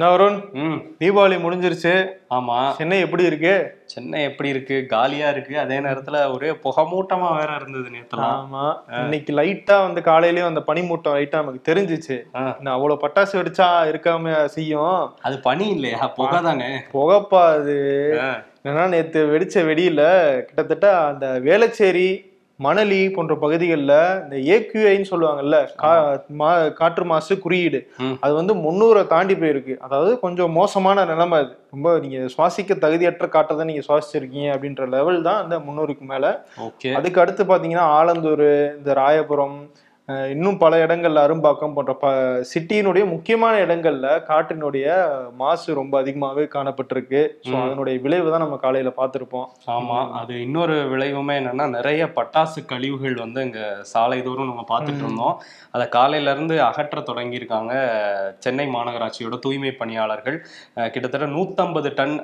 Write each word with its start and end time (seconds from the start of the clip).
என்ன 0.00 0.16
வருண்? 0.16 0.36
தீபாவளி 0.98 1.36
முடிஞ்சிருச்சு. 1.44 2.06
ஆமா. 2.30 2.70
சென்னை 2.72 3.00
எப்படி 3.00 3.24
இருக்கு? 3.24 3.82
சென்னை 3.84 4.22
எப்படி 4.22 4.48
இருக்கு? 4.48 4.86
காலியா 4.86 5.28
இருக்கு. 5.28 5.58
அதே 5.58 5.78
நேரத்துல 5.78 6.34
ஒரே 6.34 6.50
புகமூட்டமா 6.50 7.36
வேற 7.36 7.56
இருந்தது 7.56 7.88
நேத்தெல்லாம். 7.88 8.36
ஆமா. 8.42 8.74
இன்னைக்கு 9.02 9.34
லைட்டா 9.34 9.78
வந்து 9.80 10.00
காலையிலயும் 10.00 10.46
அந்த 10.46 10.62
பனிமூட்டம் 10.66 11.16
லைட்டா 11.18 11.32
நமக்கு 11.32 11.74
தெரிஞ்சிச்சு. 11.74 12.22
நான் 12.32 12.74
அவ்வளவு 12.74 13.08
பட்டாசு 13.08 13.32
வெடிச்சா 13.32 13.68
இருக்காம 13.92 14.44
செய்யும். 14.44 15.14
அது 15.22 15.40
பனி 15.40 15.68
இல்லையா? 15.68 16.06
புகை 16.06 16.42
தானே? 16.42 16.82
புகைப்பா 16.92 17.42
அது. 17.48 17.76
என்னன்னா 18.62 18.88
நேத்து 18.88 19.26
வெடிச்ச 19.26 19.66
வெடியில 19.68 20.02
கிட்டத்தட்ட 20.44 21.06
அந்த 21.06 21.40
வேளச்சேரி 21.44 22.27
மணலி 22.66 22.98
போன்ற 23.16 23.34
பகுதிகளில் 23.42 23.92
இந்த 24.22 24.36
ஏக்யூஐன்னு 24.54 25.10
சொல்லுவாங்கல்ல 25.10 25.58
காற்று 26.80 27.04
மாசு 27.12 27.34
குறியீடு. 27.44 27.80
அது 28.24 28.32
வந்து 28.40 28.54
முந்நூறை 28.64 29.02
தாண்டி 29.14 29.34
போயிருக்கு. 29.42 29.74
அதாவது 29.86 30.12
கொஞ்சம் 30.24 30.54
மோசமான 30.60 31.04
நிலைமை 31.12 31.38
அது. 31.42 31.52
ரொம்ப 31.74 31.88
நீங்க 32.04 32.20
சுவாசிக்க 32.34 32.78
தகுதியற்ற 32.84 33.28
காற்றை 33.34 33.54
தான் 33.56 33.70
நீங்க 33.72 33.84
சுவாசிச்சிருக்கீங்க 33.88 34.48
அப்படின்ற 34.54 34.86
லெவல் 34.96 35.20
தான் 35.28 35.42
அந்த 35.44 35.58
முந்நூறுக்கு 35.66 36.06
மேல. 36.12 36.26
அதுக்கு 36.98 37.22
அடுத்து 37.24 37.44
பாத்தீங்கன்னா 37.52 37.86
ஆலந்தூர் 37.98 38.46
இந்த 38.80 38.92
ராயபுரம் 39.02 39.58
இன்னும் 40.34 40.58
பல 40.62 40.74
இடங்கள்ல 40.84 41.22
அரும்பாக்கம் 41.26 41.74
போன்ற 41.76 41.92
ப 42.02 42.10
சிட்டியினுடைய 42.50 43.04
முக்கியமான 43.10 43.54
இடங்கள்ல 43.64 44.06
காற்றினுடைய 44.28 44.86
மாசு 45.40 45.74
ரொம்ப 45.78 45.94
அதிகமாகவே 46.02 46.44
காணப்பட்டிருக்கு. 46.54 47.20
ஸோ. 47.46 47.52
அதனுடைய 47.64 47.96
விளைவு 48.04 48.28
தான் 48.32 48.42
நம்ம 48.44 48.56
காலையில 48.62 48.90
பார்த்திருப்போம். 49.00 49.48
ஆமா 49.74 49.98
அது 50.20 50.34
இன்னொரு 50.44 50.76
விளைவுமே 50.92 51.34
என்னன்னா 51.40 51.66
நிறைய 51.74 52.04
பட்டாசு 52.18 52.62
கழிவுகள் 52.72 53.16
வந்து 53.24 53.42
இங்க 53.48 53.60
சாலை 53.92 54.18
தோறும் 54.28 54.50
நம்ம 54.52 54.64
பார்த்துட்டு 54.72 55.04
இருந்தோம். 55.04 55.34
அதை 55.74 55.86
காலையில 55.96 56.34
இருந்து 56.34 56.56
அகற்ற 56.68 57.02
தொடங்கியிருக்காங்க 57.10 57.74
சென்னை 58.46 58.66
மாநகராட்சியோட 58.76 59.38
தூய்மை 59.46 59.74
பணியாளர்கள். 59.82 60.38
கிட்டத்தட்ட 60.94 61.28
நூத்தம்பது 61.36 61.92
டன் 62.00 62.16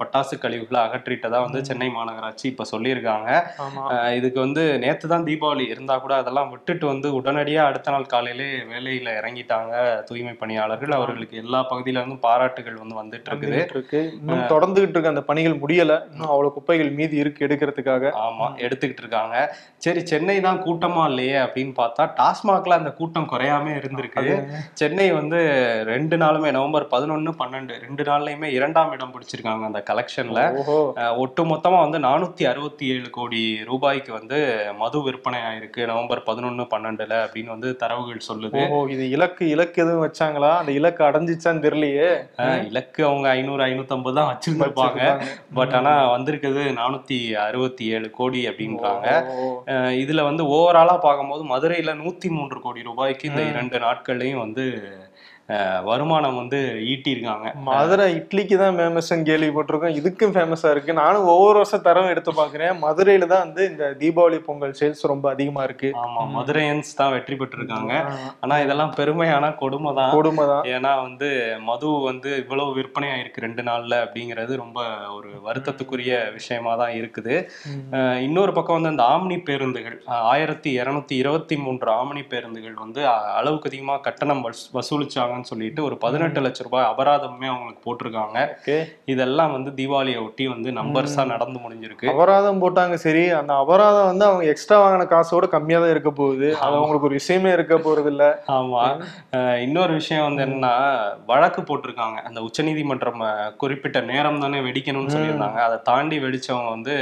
பட்டாசு 0.00 0.34
கழிவுகளை 0.46 0.80
அகற்றிட்டதா 0.86 1.40
வந்து 1.46 1.62
சென்னை 1.70 1.90
மாநகராட்சி 1.98 2.48
இப்ப 2.52 2.68
சொல்லியிருக்காங்க. 2.72 3.28
இதுக்கு 4.18 4.40
வந்து 4.46 4.64
நேத்து 4.86 5.06
தான் 5.14 5.28
தீபாவளி 5.30 5.66
இருந்தா 5.74 5.96
கூட 6.06 6.16
அதெல்லாம் 6.22 6.50
விட்டுட்டு 6.56 6.84
வந்து 6.92 7.08
உடனடியா 7.26 7.62
அடுத்த 7.68 7.92
நாள் 7.92 8.10
காலையிலே 8.12 8.48
வேலையில 8.72 9.12
இறங்கிட்டாங்க 9.20 9.72
தூய்மை 10.08 10.34
பணியாளர்கள். 10.40 10.92
அவர்களுக்கு 10.98 11.36
எல்லா 11.42 11.60
பகுதியில 11.70 12.00
இருந்தும் 12.00 12.22
பாராட்டுகள் 12.26 12.76
வந்து 12.82 12.96
வந்துட்டு 12.98 13.28
இருக்குது. 13.30 13.60
இருக்கு. 13.72 14.00
இன்னும் 14.18 14.42
தொடர்ந்துகிட்டு 14.52 14.94
இருக்கு 14.96 15.12
அந்த 15.12 15.22
பணிகள் 15.30 15.56
முடியல. 15.62 15.94
இன்னும் 16.12 16.30
அவ்வளவு 16.34 16.54
குப்பைகள் 16.56 16.90
மீதி 16.98 17.16
இருக்கு 17.22 17.46
எடுக்கிறதுக்காக. 17.46 18.12
ஆமா 18.26 18.46
எடுத்துக்கிட்டு 18.66 19.02
இருக்காங்க. 19.04 19.36
சரி 19.86 20.02
சென்னை 20.10 20.36
தான் 20.46 20.60
கூட்டமா 20.66 21.02
இல்லையே 21.12 21.36
அப்படின்னு 21.46 21.74
பார்த்தா 21.80 22.06
டாஸ்மாக்ல 22.20 22.78
அந்த 22.80 22.92
கூட்டம் 23.00 23.28
குறையாம 23.32 23.74
இருந்திருக்கு. 23.80 24.24
சென்னை 24.82 25.08
வந்து 25.18 25.40
ரெண்டு 25.92 26.18
நாளுமே 26.24 26.52
நவம்பர் 26.58 26.88
பதினொன்னு 26.94 27.34
பன்னெண்டு 27.42 27.80
ரெண்டு 27.86 28.04
நாள்லயுமே 28.10 28.50
இரண்டாம் 28.58 28.94
இடம் 28.98 29.14
பிடிச்சிருக்காங்க 29.16 29.70
அந்த 29.70 29.82
கலெக்ஷன்ல. 29.90 30.40
ஒட்டு 31.24 31.44
மொத்தமா 31.52 31.80
வந்து 31.84 32.00
நானூத்தி 32.08 32.44
அறுபத்தி 32.52 32.86
ஏழு 32.94 33.10
கோடி 33.18 33.42
ரூபாய்க்கு 33.72 34.12
வந்து 34.20 34.38
மது 34.80 34.98
விற்பனை 35.08 35.40
ஆயிருக்கு. 35.50 35.82
நவம்பர் 35.92 36.26
பதினொன்னு 36.30 36.66
பன்னெண்டுல. 36.74 37.15
அப்படின்னு 37.24 37.54
வந்து 37.54 37.70
தரவுகள் 37.82 38.26
சொல்லுது. 38.28 38.60
இது 38.94 39.04
இலக்கு 39.16 39.44
இலக்கு 39.54 39.78
எதுவும் 39.84 40.04
வச்சாங்களா? 40.06 40.50
அந்த 40.60 40.72
இலக்கு 40.80 41.02
அடைஞ்சிச்சான்னு 41.08 41.64
தெரியலையே. 41.66 42.08
இலக்கு 42.70 43.00
அவங்க 43.10 43.26
ஐநூறு 43.38 43.64
ஐநூத்தம்பது 43.68 44.18
தான் 44.20 44.30
வச்சிருந்திருப்பாங்க. 44.32 45.02
பட் 45.58 45.74
ஆனா 45.80 45.94
வந்திருக்கிறது 46.14 46.64
நானூத்தி 46.80 47.18
அறுபத்தி 47.46 47.86
ஏழு 47.96 48.10
கோடி 48.20 48.42
அப்படின்றாங்க. 48.50 49.08
இதுல 50.04 50.22
வந்து 50.30 50.44
ஓவராலா 50.56 50.96
பார்க்கும்போது 51.06 51.44
மதுரையில 51.54 51.94
நூத்தி 52.04 52.30
மூன்று 52.36 52.58
கோடி 52.66 52.88
ரூபாய்க்கு 52.90 53.30
இந்த 53.32 53.44
இரண்டு 53.52 53.78
நாட்கள்லயும் 53.86 54.42
வந்து 54.44 54.66
வருமானம் 55.84 56.36
வந்து 56.36 56.58
ஈட்டியிருக்காங்க 56.92 57.48
மதுரை 57.66 58.06
இட்லிக்கு 58.14 58.56
தான் 58.56 58.76
ஃபேமஸ் 58.78 59.10
கேள்விப்பட்டிருக்கோம் 59.28 59.96
இதுக்கும் 59.98 60.32
ஃபேமஸா 60.34 60.70
இருக்கு. 60.70 60.92
நானும் 60.92 61.28
ஒவ்வொரு 61.32 61.56
வருஷம் 61.58 61.82
தரம் 61.82 62.08
எடுத்து 62.08 62.32
பாக்குறேன் 62.32 62.72
மதுரையில 62.80 63.26
தான் 63.26 63.44
வந்து 63.44 63.62
இந்த 63.70 63.84
தீபாவளி 64.00 64.38
பொங்கல் 64.40 64.74
சேல்ஸ் 64.80 65.02
ரொம்ப 65.06 65.30
அதிகமா 65.30 65.62
இருக்கு. 65.62 65.90
ஆமா 66.02 66.22
மதுரையன்ஸ் 66.34 66.90
தான் 66.94 67.12
வெற்றி 67.12 67.34
பெற்றிருக்காங்க. 67.34 67.92
ஆனா 68.40 68.58
இதெல்லாம் 68.58 68.94
பெருமையான 68.98 69.54
கொடுமை 69.54 69.92
தான். 69.94 70.12
கொடுமைதான் 70.16 70.66
ஏன்னா 70.72 71.02
வந்து 71.02 71.28
மது 71.62 71.90
வந்து 72.02 72.30
இவ்வளவு 72.36 72.74
விற்பனை 72.74 73.10
ஆயிருக்கு 73.10 73.44
ரெண்டு 73.46 73.62
நாள்ல 73.62 73.94
அப்படிங்கிறது 74.04 74.56
ரொம்ப 74.56 74.80
ஒரு 75.14 75.30
வருத்தத்துக்குரிய 75.46 76.12
விஷயமா 76.32 76.74
தான் 76.76 76.94
இருக்குது. 76.96 77.36
இன்னொரு 78.20 78.52
பக்கம் 78.52 78.78
வந்து 78.78 78.92
அந்த 78.94 79.06
ஆம்னி 79.12 79.38
பேருந்துகள். 79.44 79.98
ஆயிரத்தி 80.32 80.70
இருநூத்தி 80.78 81.16
இருபத்தி 81.16 81.56
மூன்று 81.58 81.90
ஆம்னி 81.96 82.24
பேருந்துகள் 82.28 82.76
வந்து 82.78 83.00
அளவுக்கு 83.36 83.68
அதிகமா 83.68 83.96
கட்டணம் 84.00 84.44
வசூ- 84.44 84.70
வசூலிச்சாங்கன்னு 85.36 85.50
சொல்லிட்டு 85.50 85.80
ஒரு 85.88 85.96
பதினெட்டு 86.04 86.40
லட்ச 86.44 86.66
ரூபாய் 86.66 86.88
அபராதமே 86.92 87.48
அவங்களுக்கு 87.52 87.82
போட்டிருக்காங்க. 87.86 88.38
இதெல்லாம் 89.12 89.52
வந்து 89.56 89.70
தீபாவளியை 89.78 90.20
ஒட்டி 90.26 90.44
வந்து 90.54 90.70
நம்பர்ஸா 90.80 91.22
நடந்து 91.34 91.58
முடிஞ்சிருக்கு. 91.64 92.08
அபராதம் 92.12 92.62
போட்டாங்க 92.62 92.96
சரி. 93.06 93.24
அந்த 93.40 93.52
அபராதம் 93.62 94.10
வந்து 94.10 94.24
அவங்க 94.28 94.44
எக்ஸ்ட்ரா 94.52 94.78
வாங்கின 94.84 95.06
காசோட 95.14 95.46
கம்மியா 95.54 95.80
தான் 95.84 95.94
இருக்க 95.94 96.10
போகுது. 96.20 96.48
அது 96.62 96.74
அவங்களுக்கு 96.80 97.08
ஒரு 97.10 97.18
விஷயமே 97.20 97.52
இருக்க 97.56 97.76
போறது 97.86 98.10
இல்ல 98.14 98.24
ஆமா 98.56 98.84
இன்னொரு 99.66 99.92
விஷயம் 100.00 100.26
வந்து 100.28 100.42
என்னன்னா 100.46 100.74
வழக்கு 101.32 101.60
போட்டிருக்காங்க. 101.68 102.18
அந்த 102.28 102.40
உச்சநீதிமன்றம் 102.48 103.22
குறிப்பிட்ட 103.62 103.98
நேரம் 104.12 104.42
தானே 104.44 104.58
வெடிக்கணும்னு 104.68 105.14
சொல்லியிருந்தாங்க. 105.14 105.60
அதை 105.68 105.78
தாண்டி 105.90 106.16
வெடிச்சவங்க 106.24 106.70
வந்து 106.76 106.94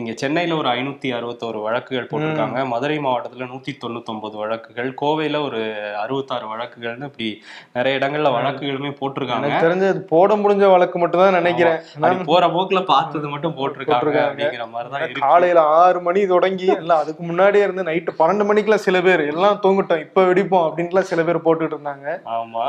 இங்க 0.00 0.12
சென்னையில 0.22 0.56
ஒரு 0.60 0.68
ஐநூத்தி 0.76 1.08
அறுபத்தோரு 1.18 1.58
வழக்குகள் 1.66 2.08
போட்டிருக்காங்க. 2.10 2.58
மதுரை 2.72 2.98
மாவட்டத்துல 3.06 3.48
நூத்தி 3.52 3.72
தொண்ணூத்தொன்பது 3.84 4.36
வழக்குகள். 4.42 4.90
கோவையில 5.02 5.36
ஒரு 5.48 5.60
அறுபத்தாறு 6.04 6.46
வழக்குகள்னு 6.52 7.08
இப்படி 7.10 7.28
நிறைய 7.74 7.98
இடங்கள்ல 7.98 8.30
வழக்குகளுமே 8.34 8.90
போட்டிருக்காங்க. 8.98 9.50
தெரிஞ்சு 9.64 9.86
போட 10.10 10.34
முடிஞ்ச 10.40 10.64
வழக்கு 10.72 10.96
மட்டும் 11.02 11.22
தான் 11.22 11.36
நினைக்கிறேன் 11.38 12.26
போற 12.30 12.46
போக்குல 12.54 12.80
பார்த்தது 12.90 13.26
மட்டும் 13.34 13.54
போட்டிருக்காங்க. 13.58 14.18
அப்படிங்கிற 14.24 14.64
மாதிரிதான் 14.72 15.14
காலையில 15.22 15.60
ஆறு 15.78 16.00
மணி 16.06 16.22
தொடங்கி 16.32 16.68
எல்லாம் 16.74 17.00
அதுக்கு 17.02 17.22
முன்னாடியே 17.28 17.62
இருந்து 17.66 17.86
நைட்டு 17.88 18.12
பன்னெண்டு 18.18 18.46
மணிக்கெல்லாம் 18.48 18.84
சில 18.86 19.00
பேர் 19.06 19.22
எல்லாம் 19.32 19.60
தூங்கிட்டோம் 19.64 20.02
இப்ப 20.06 20.24
வெடிப்போம் 20.30 20.66
அப்படின்ட்டுலாம் 20.66 21.08
சில 21.12 21.22
பேர் 21.28 21.44
போட்டுட்டு 21.46 21.76
இருந்தாங்க. 21.76 22.06
ஆமா. 22.36 22.66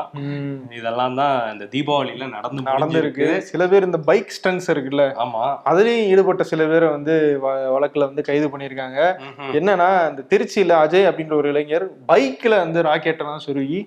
இதெல்லாம் 0.79 1.17
தான் 1.21 1.35
இந்த 1.53 1.67
தீபாவளியில 1.75 2.29
நடந்து 2.35 2.67
நடந்திருக்கு. 2.69 3.27
சில 3.51 3.67
பேர் 3.73 3.87
இந்த 3.89 4.01
பைக் 4.09 4.33
ஸ்டன்ஸ் 4.37 4.69
இருக்குல்ல 4.73 5.05
ஆமா. 5.25 5.43
அதுலயும் 5.71 6.07
ஈடுபட்ட 6.13 6.45
சில 6.53 6.63
பேரை 6.71 6.89
வந்து 6.95 7.15
வழக்குல 7.75 8.09
வந்து 8.09 8.27
கைது 8.29 8.47
பண்ணியிருக்காங்க. 8.53 8.99
என்னன்னா 9.59 9.89
இந்த 10.11 10.25
திருச்சியில 10.33 10.79
அஜய் 10.85 11.09
அப்படின்ற 11.11 11.35
ஒரு 11.41 11.49
இளைஞர் 11.53 11.87
பைக்ல 12.11 12.53
வந்து 12.63 12.87
ராக்கெட் 12.89 13.23
எல்லாம் 13.25 13.45
சொருகி. 13.47 13.81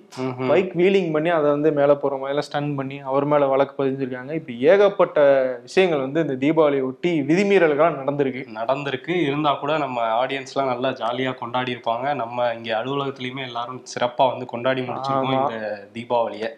பைக் 0.49 0.73
வீலிங் 0.79 1.05
பண்ணி 1.11 1.29
அதை 1.29 1.49
வந்து 1.49 1.71
மேல 1.71 1.95
போற 1.95 2.17
மாதிரி 2.17 2.47
ஸ்டன் 2.51 2.75
பண்ணி 2.75 2.99
அவர் 2.99 3.25
மேல 3.25 3.45
வழக்கு 3.45 3.85
பதிஞ்சிருக்காங்க. 3.85 4.33
இப்ப 4.33 4.53
ஏகப்பட்ட 4.53 5.19
விஷயங்கள் 5.61 5.99
வந்து 5.99 6.21
இந்த 6.21 6.45
தீபாவளியை 6.45 6.81
ஒட்டி 6.81 7.21
விதிமீறல்கள் 7.21 7.93
நடந்திருக்கு. 7.93 8.45
நடந்திருக்கு. 8.55 9.09
இருந்தா 9.09 9.53
கூட 9.53 9.77
நம்ம 9.77 10.25
ஆடியன்ஸ்லாம் 10.25 10.65
நல்லா 10.65 10.89
ஜாலியா 10.89 11.33
கொண்டாடி 11.33 11.73
இருப்பாங்க. 11.73 12.15
நம்ம 12.15 12.53
இங்க 12.55 12.81
அலுவலகத்துலயுமே 12.85 13.41
எல்லாரும் 13.41 13.83
சிறப்பா 13.99 14.29
வந்து 14.29 14.45
கொண்டாடி 14.45 14.81
முடிச்சிருக்கோம். 14.81 15.41
இந்த 15.41 15.87
தீபாவளிய. 15.93 16.49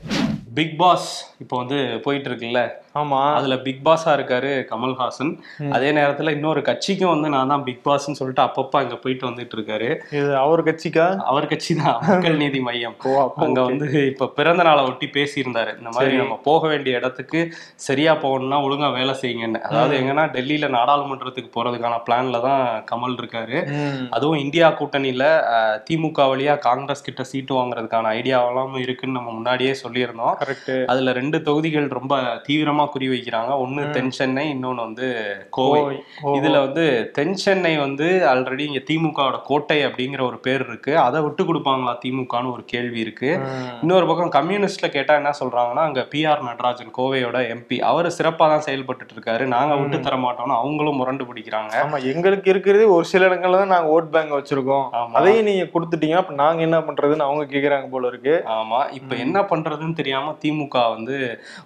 பிக் 0.58 0.76
பாஸ் 0.82 1.08
இப்போ 1.44 1.56
வந்து 1.62 1.78
போயிட்டு 2.06 2.28
இருக்குல்ல 2.30 2.62
ஆமா. 3.00 3.20
அதுல 3.38 3.56
பிக் 3.66 3.82
பாஸா 3.88 4.12
இருக்காரு 4.18 4.52
கமல்ஹாசன். 4.70 5.32
அதே 5.76 5.90
நேரத்துல 5.98 6.32
இன்னொரு 6.36 6.62
கட்சிக்கும் 6.70 7.12
வந்து 7.14 7.28
நான் 7.34 7.52
தான் 7.54 7.64
பிக் 7.68 7.84
பாஸ்ன்னு 7.88 8.20
சொல்லிட்டு 8.20 8.44
அப்பப்ப 8.46 8.80
அங்க 8.82 8.96
போயிட்டு 9.04 9.26
வந்துட்டு 9.28 9.56
இருக்காரு 9.58 9.90
இது 10.18 10.32
அவர் 10.44 10.62
கட்சிக்கா? 10.70 11.06
அவர் 11.32 11.48
கட்சி 11.52 11.74
தான் 11.82 11.98
மக்கள் 12.08 12.40
நீதி 12.44 12.62
மையம். 12.68 12.96
அங்க 13.46 13.60
வந்து 13.70 13.88
இப்ப 14.12 14.30
பிறந்த 14.40 14.64
நாளை 14.70 14.84
ஒட்டி 14.90 15.10
பேசியிருந்தாரு. 15.18 15.74
இந்த 15.80 15.92
மாதிரி 15.98 16.16
நம்ம 16.22 16.38
போக 16.50 16.62
வேண்டிய 16.72 17.00
இடத்துக்கு 17.02 17.42
சரியா 17.88 18.16
போகணும்னா 18.24 18.60
ஒழுங்கா 18.68 18.90
வேலை 18.98 19.16
செய்யுங்கன்னு. 19.22 19.62
அதாவது 19.70 19.96
எங்கன்னா 20.00 20.26
டெல்லியில 20.38 20.70
நாடாளுமன்றத்துக்கு 20.78 21.52
போறதுக்கான 21.58 22.02
பிளான்ல 22.10 22.42
தான் 22.48 22.64
கமல் 22.92 23.18
இருக்காரு. 23.22 23.58
அதுவும் 24.18 24.42
இந்தியா 24.46 24.70
கூட்டணியில 24.82 25.24
திமுக 25.90 26.28
வழியா 26.34 26.56
காங்கிரஸ் 26.68 27.08
கிட்ட 27.10 27.24
சீட்டு 27.34 27.54
வாங்குறதுக்கான 27.60 28.12
ஐடியாவெல்லாம் 28.20 28.78
இருக்குன்னு 28.88 29.20
நம்ம 29.20 29.32
முன்னாடியே 29.40 29.76
சொல்லியிருந்தோம். 29.86 30.36
அதுல 30.92 31.12
ரெண்டு 31.20 31.38
தொகுதிகள் 31.48 31.88
ரொம்ப 31.98 32.16
தீவிரமா 32.48 32.86
குறி 32.94 33.08
வைக்கிறாங்க. 33.14 33.52
ஒன்னு 33.64 33.82
தென் 33.96 34.12
சென்னை 34.18 34.46
இன்னொன்னு 34.56 34.86
வந்து 34.88 35.08
கோவை. 35.58 35.82
இதுல 36.38 36.58
வந்து 36.66 36.86
தென் 37.18 37.36
சென்னை 37.44 37.74
வந்து 37.86 38.08
ஆல்ரெடி 38.32 38.64
இங்க 38.70 38.82
திமுகவோட 38.90 39.38
கோட்டை 39.50 39.80
அப்படிங்கிற 39.88 40.22
ஒரு 40.30 40.40
பேர் 40.48 40.66
இருக்கு. 40.70 40.94
அதை 41.06 41.22
விட்டு 41.26 41.44
கொடுப்பாங்களா 41.50 41.96
திமுகன்னு 42.06 42.54
ஒரு 42.56 42.66
கேள்வி 42.74 43.00
இருக்கு. 43.06 43.32
இன்னொரு 43.84 44.08
பக்கம் 44.12 44.34
கம்யூனிஸ்ட்ல 44.38 44.90
கேட்டா 44.98 45.16
என்ன 45.22 45.34
சொல்றாங்கன்னா 45.42 45.86
அங்க 45.90 46.04
பி 46.14 46.22
ஆர் 46.32 46.46
நடராஜன் 46.50 46.96
கோவையோட 47.00 47.38
எம்பி 47.56 47.80
அவர் 47.92 48.08
சிறப்பா 48.18 48.48
தான் 48.54 48.66
செயல்பட்டு 48.68 49.14
இருக்காரு. 49.16 49.44
நாங்க 49.56 49.74
விட்டு 49.82 50.00
தர 50.08 50.18
மாட்டோம்னு 50.26 50.60
அவங்களும் 50.62 51.00
முரண்டு 51.02 51.24
பிடிக்கிறாங்க. 51.30 51.74
ஆமா 51.86 52.00
எங்களுக்கு 52.14 52.50
இருக்கிறது 52.54 52.86
ஒரு 52.96 53.06
சில 53.12 53.28
இடங்கள்ல 53.30 53.62
தான் 53.62 53.74
நாங்க 53.76 53.90
ஓட் 53.96 54.12
பேங்க் 54.16 54.38
வச்சிருக்கோம். 54.38 54.86
அதையும் 55.20 55.48
நீங்க 55.50 55.66
கொடுத்துட்டீங்க 55.74 56.18
அப்ப 56.22 56.34
நாங்க 56.44 56.62
என்ன 56.68 56.78
பண்றதுன்னு 56.88 57.28
அவங்க 57.28 57.44
கேக்குறாங்க 57.54 57.88
போல 57.94 58.08
இருக்கு. 58.12 58.36
ஆமா. 58.58 58.80
இப்ப 59.00 59.16
என்ன 59.26 59.38
பண்றதுன்னு 59.52 60.00
தெரியாம 60.00 60.29
திமுக 60.38 60.90
வந்து 60.92 61.16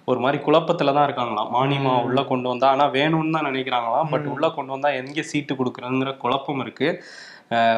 ஒரு 0.04 0.20
மாதிரி 0.20 0.38
குழப்பத்துல 0.44 0.92
தான் 0.92 1.06
இருக்காங்களாம் 1.08 1.52
மானியமா 1.52 2.02
உள்ள 2.02 2.24
கொண்டு 2.24 2.48
வந்தா 2.48 2.68
ஆனா 2.68 2.86
வேணும்னு 2.90 3.30
தான் 3.30 3.48
நினைக்கிறாங்களாம் 3.50 4.10
பட் 4.10 4.26
உள்ள 4.26 4.48
கொண்டு 4.50 4.72
வந்தா 4.72 4.94
எங்க 4.94 5.22
சீட்டு 5.22 5.54
கொடுக்குறதுங்கிற 5.54 6.16
குழப்பம் 6.16 6.60
இருக்கு. 6.60 6.88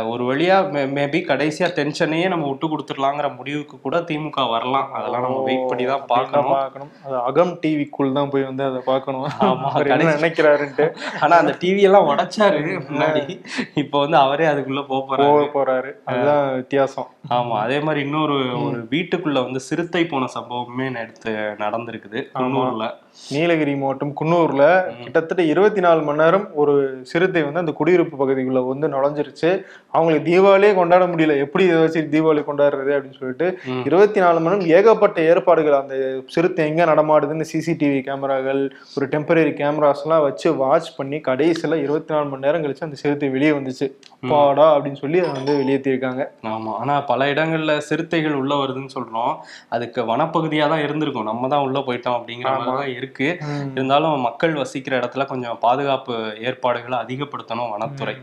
ஒரு 0.06 0.34
வழியா 0.34 0.70
மேபி 0.94 1.20
கடைசியா 1.20 1.54
டென்ஷனையே 1.58 2.28
நம்ம 2.28 2.48
விட்டு 2.48 2.68
கொடுத்துடலாங்கிற 2.68 3.36
முடிவுக்கு 3.36 3.80
கூட 3.80 3.98
திமுக 3.98 4.50
வரலாம். 4.50 4.92
அதெல்லாம் 4.92 5.22
நம்ம 5.22 5.42
வெயிட் 5.42 5.68
பண்ணி 5.68 5.84
தான் 5.84 6.04
பார்க்கணும். 6.06 6.50
பார்க்கணும். 6.50 6.90
அது 7.04 7.16
அகம் 7.16 7.58
டிவிக்குள் 7.62 8.12
தான் 8.12 8.30
போய் 8.30 8.42
வந்து 8.42 8.64
அதை 8.64 8.80
பார்க்கணும். 8.84 9.28
ஆமா, 9.40 9.60
அவர் 9.60 9.86
என்ன 9.86 10.04
கடைசி- 10.04 10.20
நினைக்கிறாருன்ட்டு. 10.20 10.96
ஆனா 11.20 11.36
அந்த 11.36 11.56
டிவி 11.60 11.80
எல்லாம் 11.80 12.08
உடைச்சாரு 12.08 12.80
முன்னாடி. 12.90 13.44
இப்போ 13.74 13.98
வந்து 13.98 14.16
அவரே 14.16 14.46
அதுக்குள்ள 14.46 14.86
போக 14.86 15.16
போறாரு. 15.16 15.48
போக 15.48 15.64
போறாரு. 15.64 15.92
அதுதான் 16.04 16.54
வித்தியாசம். 16.54 17.06
ஆமா 17.30 17.50
அதே 17.50 17.80
மாதிரி 17.80 18.04
இன்னொரு 18.04 18.64
ஒரு 18.64 18.86
வீட்டுக்குள்ள 18.90 19.42
வந்து 19.42 19.60
சிறுத்தை 19.60 20.06
போன 20.06 20.24
சம்பவமே 20.24 21.00
எடுத்து 21.00 21.30
நடந்திருக்குது. 21.34 22.22
குன்னூர்ல. 22.34 22.90
நீலகிரி 23.30 23.76
மாவட்டம் 23.76 24.14
குன்னூர்ல 24.20 24.82
கிட்டத்தட்ட 25.02 25.42
இருபத்தி 25.42 25.80
நாலு 25.80 26.02
மணி 26.02 26.22
நேரம் 26.22 26.54
ஒரு 26.54 26.98
சிறுத்தை 27.02 27.42
வந்து 27.42 27.58
அந்த 27.58 27.72
குடியிருப்பு 27.72 28.16
பகுதிக்குள்ள 28.16 28.66
வந்து 28.66 28.88
நுழைஞ்சிருச்சு. 28.88 29.55
அவங்களுக்கு 29.96 30.26
தீபாவளியே 30.28 30.72
கொண்டாட 30.78 31.04
முடியல. 31.10 31.34
எப்படி 31.44 31.64
இதை 31.68 31.76
வச்சு 31.82 32.00
தீபாவளி 32.14 32.42
கொண்டாடுறது 32.48 32.90
அப்படின்னு 32.96 33.18
சொல்லிட்டு. 33.20 33.46
இருபத்தி 33.88 34.18
நாலு 34.24 34.38
மணி 34.40 34.52
நேரம் 34.54 34.72
ஏகப்பட்ட 34.78 35.18
ஏற்பாடுகள். 35.30 35.76
அந்த 35.82 35.94
சிறுத்தை 36.34 36.64
எங்க 36.70 36.82
நடமாடுதுன்னு 36.90 37.46
சிசிடிவி 37.52 38.00
கேமராக்கள் 38.08 38.60
ஒரு 38.96 39.06
டெம்பரரி 39.14 39.52
கேமராஸ் 39.60 40.02
எல்லாம் 40.04 40.24
வச்சு 40.26 40.48
வாட்ச் 40.62 40.90
பண்ணி 40.98 41.20
கடைசியில 41.28 41.78
இருபத்தி 41.84 42.12
நாலு 42.14 42.28
மணி 42.32 42.46
நேரம் 42.46 42.64
கழிச்சு 42.64 42.86
அந்த 42.88 42.98
சிறுத்தை 43.02 43.30
வெளியே 43.36 43.52
வந்துச்சு. 43.58 43.88
பாடா 44.32 44.66
அப்படின்னு 44.74 45.00
சொல்லி 45.02 45.18
அதை 45.22 45.32
வந்து 45.38 45.54
வெளியேற்றிருக்காங்க 45.62 46.22
ஆமா. 46.52 46.72
ஆனா 46.82 46.94
பல 47.10 47.30
இடங்கள்ல 47.32 47.72
சிறுத்தைகள் 47.88 48.38
உள்ள 48.42 48.52
வருதுன்னு 48.62 48.94
சொல்றோம். 48.96 49.34
அதுக்கு 49.76 50.02
வனப்பகுதியா 50.12 50.68
தான் 50.74 50.84
இருந்திருக்கும். 50.86 51.28
நம்ம 51.30 51.48
தான் 51.54 51.64
உள்ள 51.66 51.78
போயிட்டோம் 51.88 52.18
அப்படிங்கிற 52.18 52.52
மாதிரி 52.54 52.76
தான் 52.82 52.94
இருக்கு. 52.98 53.28
இருந்தாலும் 53.76 54.24
மக்கள் 54.28 54.60
வசிக்கிற 54.62 54.94
இடத்துல 55.02 55.26
கொஞ்சம் 55.32 55.60
பாதுகாப்பு 55.66 56.16
ஏற்பாடுகளை 56.48 56.98
அதிகப்படுத்தணும் 57.04 57.72
வனத்துறை. 57.74 58.16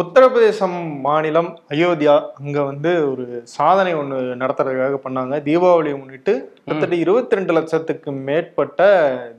உத்தரப்பிரதேசம் 0.00 0.74
மாநிலம் 1.04 1.48
அயோத்தியா. 1.74 2.14
அங்க 2.40 2.58
வந்து 2.70 2.90
ஒரு 3.10 3.24
சாதனை 3.52 3.92
ஒண்ணு 4.00 4.16
நடத்துறதுக்காக 4.42 4.98
பண்ணாங்க. 5.04 5.34
தீபாவளியை 5.46 5.96
முன்னிட்டு 6.00 6.32
கிட்டத்தட்ட 6.56 6.96
இருபத்தி 7.04 7.38
ரெண்டு 7.38 7.54
லட்சத்துக்கு 7.58 8.12
மேற்பட்ட 8.26 8.88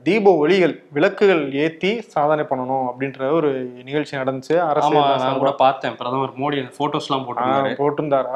தீப 0.08 0.34
ஒளிகள் 0.42 0.74
விளக்குகள் 0.96 1.44
ஏத்தி 1.64 1.92
சாதனை 2.16 2.46
பண்ணணும் 2.50 2.88
அப்படின்ற 2.90 3.30
ஒரு 3.38 3.52
நிகழ்ச்சி 3.88 4.16
நடந்துச்சு. 4.22 4.56
அரசு 4.70 4.92
நான் 5.24 5.42
கூட 5.44 5.54
பார்த்தேன். 5.64 5.96
பிரதமர் 6.02 6.36
மோடி 6.42 6.66
போட்டோஸ் 6.80 7.08
எல்லாம் 7.10 7.26
போட்டிருந்தாரு. 7.82 8.28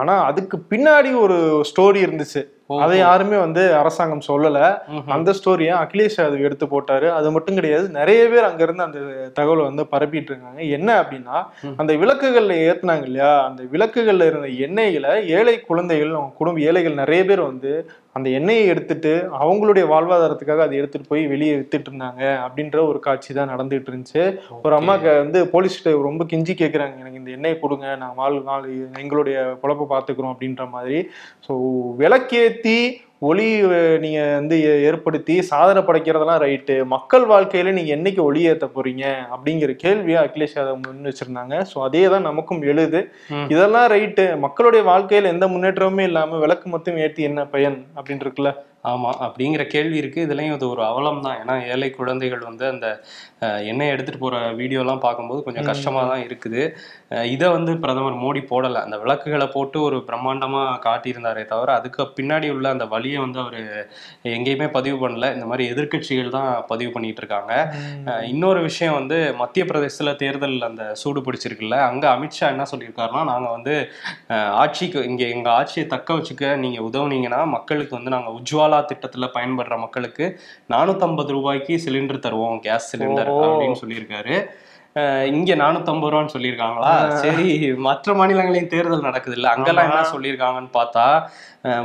ஆனா 0.00 0.16
அதுக்கு 0.30 0.58
பின்னாடி 0.72 1.12
ஒரு 1.24 1.38
ஸ்டோரி 1.72 2.02
இருந்துச்சு. 2.06 2.44
அதை 2.78 2.98
யாருமே 2.98 3.36
வந்து 3.36 3.74
அரசாங்கம் 3.74 4.26
சொல்லல. 4.28 4.58
அந்த 5.06 5.30
ஸ்டோரியை 5.30 5.74
அகிலேஷ் 5.80 6.16
யாதவ் 6.16 6.40
எடுத்து 6.40 6.66
போட்டாரு. 6.66 7.08
அது 7.10 7.32
மட்டும் 7.32 7.54
கிடையாது 7.54 7.88
நிறைய 7.88 8.28
பேர் 8.28 8.44
அங்க 8.44 8.62
இருந்து 8.62 8.82
அந்த 8.82 8.98
தகவலை 9.40 9.62
வந்து 9.62 9.86
பரப்பிட்டு 9.90 10.30
இருக்காங்க. 10.30 10.62
என்ன 10.62 11.02
அப்படின்னா. 11.02 11.38
அந்த 11.76 11.94
விளக்குகள்ல 11.94 12.56
ஏத்துனாங்க 12.68 13.02
இல்லையா? 13.02 13.44
அந்த 13.44 13.62
விளக்குகள்ல 13.72 14.26
இருந்த 14.26 14.48
எண்ணெய்களை 14.66 15.26
ஏழை 15.28 15.60
குழந்தைகள் 15.60 16.14
அவங்க 16.14 16.34
குடும்ப 16.36 16.60
ஏழைகள் 16.60 16.94
நிறைய 16.94 17.24
பேர் 17.24 17.40
வந்து 17.40 17.72
அந்த 18.16 18.28
எண்ணெயை 18.38 18.62
எடுத்துட்டு 18.72 19.12
அவங்களுடைய 19.42 19.84
வாழ்வாதாரத்துக்காக 19.92 20.64
அதை 20.64 20.76
எடுத்துட்டு 20.80 21.10
போய் 21.10 21.22
வெளியே 21.32 21.52
வித்துட்டு 21.58 21.88
இருந்தாங்க 21.90 22.22
அப்படின்ற 22.46 22.78
ஒரு 22.90 22.98
காட்சி 23.06 23.30
தான் 23.36 23.52
நடந்துட்டு 23.52 23.90
இருந்துச்சு. 23.90 24.22
ஒரு 24.64 24.74
அம்மாக்கு 24.78 25.10
வந்து 25.24 25.40
போலீஸ்கிட்ட 25.52 25.92
ரொம்ப 26.08 26.24
கெஞ்சி 26.32 26.54
கேட்குறாங்க 26.62 26.96
எனக்கு 27.02 27.20
இந்த 27.22 27.30
எண்ணெயை 27.36 27.58
கொடுங்க 27.58 27.86
நான் 28.02 28.18
வாழ் 28.22 28.38
நாள் 28.50 28.66
எங்களுடைய 29.02 29.36
பொழப்ப 29.62 29.88
பார்த்துக்கிறோம் 29.94 30.34
அப்படின்ற 30.34 30.66
மாதிரி. 30.74 30.98
ஸோ 31.46 31.54
விளக்கேத்தி 32.02 32.78
ஒளி 33.22 33.46
அஹ், 33.68 33.96
நீங்க 34.02 34.20
வந்து 34.36 34.56
ஏற்படுத்தி 34.86 35.34
சாதனை 35.48 35.80
படைக்கிறதெல்லாம் 35.82 36.40
ரைட்டு 36.42 36.74
மக்கள் 36.92 37.24
வாழ்க்கையில 37.30 37.74
நீங்க 37.76 37.90
என்னைக்கு 37.96 38.20
ஒளி 38.24 38.42
ஏத்த 38.48 38.66
போறீங்க? 38.70 39.04
அப்படிங்கிற 39.34 39.72
கேள்வியை 39.82 40.18
அகிலேஷ் 40.22 40.56
யாதவ் 40.56 40.78
முன் 40.82 41.08
வச்சிருந்தாங்க. 41.08 41.56
ஸோ 41.70 41.84
அதே 41.86 42.02
தான் 42.08 42.26
நமக்கும் 42.28 42.62
எழுது. 42.70 43.00
இதெல்லாம் 43.52 43.88
ரைட்டு 43.94 44.24
மக்களுடைய 44.44 44.84
வாழ்க்கையில 44.88 45.32
எந்த 45.34 45.48
முன்னேற்றமுமே 45.52 46.06
இல்லாம 46.10 46.40
விளக்கு 46.40 46.68
மட்டும் 46.74 47.00
ஏத்தி 47.04 47.28
என்ன 47.28 47.44
பயன்? 47.52 47.78
அப்படின்னு 47.96 48.26
இருக்குல்ல 48.26 48.52
ஆமா 48.84 49.10
அப்படிங்கிற 49.24 49.62
கேள்வி 49.72 49.96
இருக்கு. 50.00 50.20
இதுலயும் 50.26 50.54
இது 50.56 50.66
ஒரு 50.74 50.82
அவலம் 50.90 51.22
தான் 51.24 51.38
ஏன்னா 51.40 51.54
ஏழை 51.72 51.88
குழந்தைகள் 51.96 52.42
வந்து 52.48 52.64
அந்த 52.72 52.86
எண்ணெய் 53.70 53.92
எடுத்துட்டு 53.94 54.20
போற 54.22 54.36
வீடியோ 54.60 54.80
எல்லாம் 54.84 55.02
பார்க்கும்போது 55.04 55.40
கொஞ்சம் 55.46 55.68
கஷ்டமா 55.70 56.00
தான் 56.10 56.22
இருக்குது. 56.26 56.62
இதை 57.34 57.46
வந்து 57.56 57.72
பிரதமர் 57.84 58.16
மோடி 58.22 58.42
போடல. 58.52 58.80
அந்த 58.86 58.96
விளக்குகளை 59.02 59.46
போட்டு 59.54 59.78
ஒரு 59.88 59.98
பிரம்மாண்டமா 60.08 60.62
காட்டியிருந்தாரே 60.86 61.44
தவிர 61.52 61.74
அதுக்கு 61.80 62.06
பின்னாடி 62.18 62.48
உள்ள 62.54 62.66
அந்த 62.74 62.86
வழியை 62.94 63.18
வந்து 63.24 63.40
அவர் 63.44 63.58
எங்கேயுமே 64.36 64.68
பதிவு 64.76 64.98
பண்ணல. 65.04 65.28
இந்த 65.36 65.46
மாதிரி 65.50 65.66
எதிர்க்கட்சிகள் 65.74 66.34
தான் 66.38 66.50
பதிவு 66.72 66.92
பண்ணிட்டு 66.96 67.22
இருக்காங்க. 67.24 67.52
இன்னொரு 68.32 68.62
விஷயம் 68.68 68.98
வந்து 69.00 69.18
மத்திய 69.42 69.64
பிரதேசத்துல 69.70 70.14
தேர்தல் 70.24 70.58
அந்த 70.70 70.84
சூடு 71.02 71.22
பிடிச்சிருக்குல்ல 71.28 71.78
அங்க 71.90 72.04
அமித்ஷா 72.14 72.48
என்ன 72.54 72.66
சொல்லியிருக்காருன்னா 72.72 73.24
நாங்க 73.32 73.48
வந்து 73.56 73.76
ஆட்சிக்கு 74.62 75.06
இங்க 75.12 75.24
எங்க 75.36 75.48
ஆட்சியை 75.58 75.86
தக்க 75.94 76.18
வச்சுக்க 76.18 76.54
நீங்க 76.64 76.78
உதவுனீங்கன்னா 76.90 77.40
மக்களுக்கு 77.56 77.98
வந்து 77.98 78.14
நாங்க 78.16 78.30
உஜ்வாலா 78.40 78.69
திட்டத்துல 78.78 79.28
பயன்படுற 79.34 79.78
மக்களுக்கு 79.78 80.40
நானூத்தம்பது 80.70 81.26
ரூபாய்க்கு 81.26 81.80
சிலிண்டர் 81.84 82.22
தருவோம் 82.26 82.60
கேஸ் 82.60 82.96
சிலிண்டர். 82.96 83.30
அப்படின்னு 83.42 83.76
சொல்லியிருக்காரு 83.86 84.50
இங்க 85.32 85.54
நானூத்தம்பது 85.60 86.10
ரூபான்னு 86.12 86.34
சொல்லியிருக்காங்களா? 86.34 86.92
சரி 87.22 87.48
மற்ற 87.86 88.14
மாநிலங்களையும் 88.14 88.72
தேர்தல் 88.72 89.06
நடக்குது 89.08 89.36
இல்ல 89.38 89.48
அங்கெல்லாம் 89.54 89.88
என்ன 89.90 90.08
சொல்லியிருக்காங்கன்னு 90.14 90.72
பார்த்தா 90.78 91.06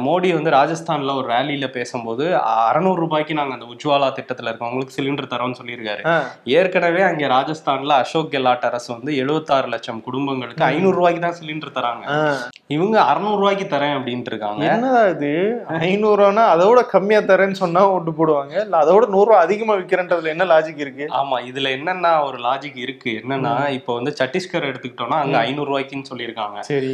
மோடி 0.05 0.27
வந்து 0.35 0.51
ராஜஸ்தான்ல 0.55 1.13
ஒரு 1.19 1.27
ரேலியில 1.33 1.65
பேசும்போது 1.77 2.25
அறநூறு 2.67 2.99
ரூபாய்க்கு 3.03 3.37
நாங்க 3.39 3.53
அந்த 3.57 3.65
உஜ்வாலா 3.73 4.07
திட்டத்துல 4.17 4.49
இருக்கவங்களுக்கு 4.51 4.95
சிலிண்டர் 4.97 5.31
தரோம்னு 5.33 5.57
சொல்லியிருக்காரு. 5.59 6.03
ஏற்கனவே 6.57 7.01
அங்க 7.07 7.27
ராஜஸ்தான்ல 7.33 7.95
அசோக் 8.03 8.31
கெலாட் 8.33 8.67
அரசு 8.69 8.89
வந்து 8.95 9.11
76 9.23 9.67
லட்சம் 9.73 9.99
குடும்பங்களுக்கு 10.05 10.65
ஐநூறு 10.69 10.97
ரூபாய்க்கு 10.99 11.23
தான் 11.25 11.37
சிலிண்டர் 11.39 11.75
தராங்க. 11.77 12.05
இவங்க 12.75 12.97
அறுநூறு 13.09 13.39
ரூபாய்க்கு 13.41 13.67
தரேன் 13.75 13.95
அப்படின்ட்டு 13.97 14.31
இருக்காங்க. 14.33 14.63
என்னடா 14.75 15.03
இது? 15.15 15.33
ஐநூறு 15.89 16.19
ரூபானா 16.21 16.45
அதோட 16.53 16.81
கம்மியா 16.93 17.21
தரேன்னு 17.31 17.61
சொன்னா 17.63 17.83
ஓட்டு 17.95 18.13
போடுவாங்க? 18.21 18.55
இல்ல 18.67 18.77
அதோட 18.85 19.05
நூறு 19.15 19.29
ரூபா 19.29 19.41
அதிகமா 19.47 19.75
விக்கிறன்றதுல 19.81 20.33
என்ன 20.35 20.47
லாஜிக் 20.53 20.83
இருக்கு? 20.85 21.07
ஆமா 21.21 21.39
இதுல 21.51 21.75
என்னன்னா 21.79 22.13
ஒரு 22.29 22.39
லாஜிக் 22.47 22.81
இருக்கு. 22.85 22.94
என்னன்னா 23.21 23.53
இப்போ 23.77 23.91
வந்து 23.97 24.11
சத்தீஸ்கர் 24.19 24.67
எடுத்துக்கிட்டோம்னா 24.69 25.17
அங்க 25.23 25.37
ஐநூறு 25.47 25.69
ரூபாய்க்குன்னு 25.69 26.09
சொல்லியிருக்காங்க. 26.11 26.57
சரி. 26.69 26.93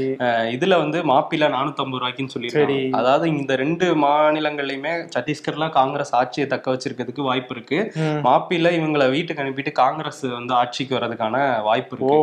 இதுல 0.56 0.78
வந்து 0.84 1.00
மாப்பிள்ள 1.12 1.48
நானூத்தம்பது 1.56 2.02
ரூபாய்க்குன்னு 2.02 2.34
சொல்லியிருக்காங்க. 2.36 2.78
அதாவது 3.00 3.28
இந்த 3.36 3.56
ரெண்டு 3.64 3.88
மாநிலங்கள்லயுமே 4.06 4.94
சத்தீஸ்கர்ல 5.16 5.68
காங்கிரஸ் 5.80 6.14
ஆட்சியை 6.20 6.48
தக்க 6.54 6.76
வச்சிருக்கிறதுக்கு 6.76 7.28
வாய்ப்பு 7.30 7.56
இருக்கு. 7.56 7.80
மாப்பிள்ள 8.28 8.72
இவங்களை 8.80 9.08
வீட்டுக்கு 9.16 9.44
அனுப்பிட்டு 9.46 9.74
காங்கிரஸ் 9.84 10.24
வந்து 10.38 10.56
ஆட்சிக்கு 10.62 10.98
வர்றதுக்கான 10.98 11.36
வாய்ப்பு 11.70 11.94
இருக்கு. 11.96 12.18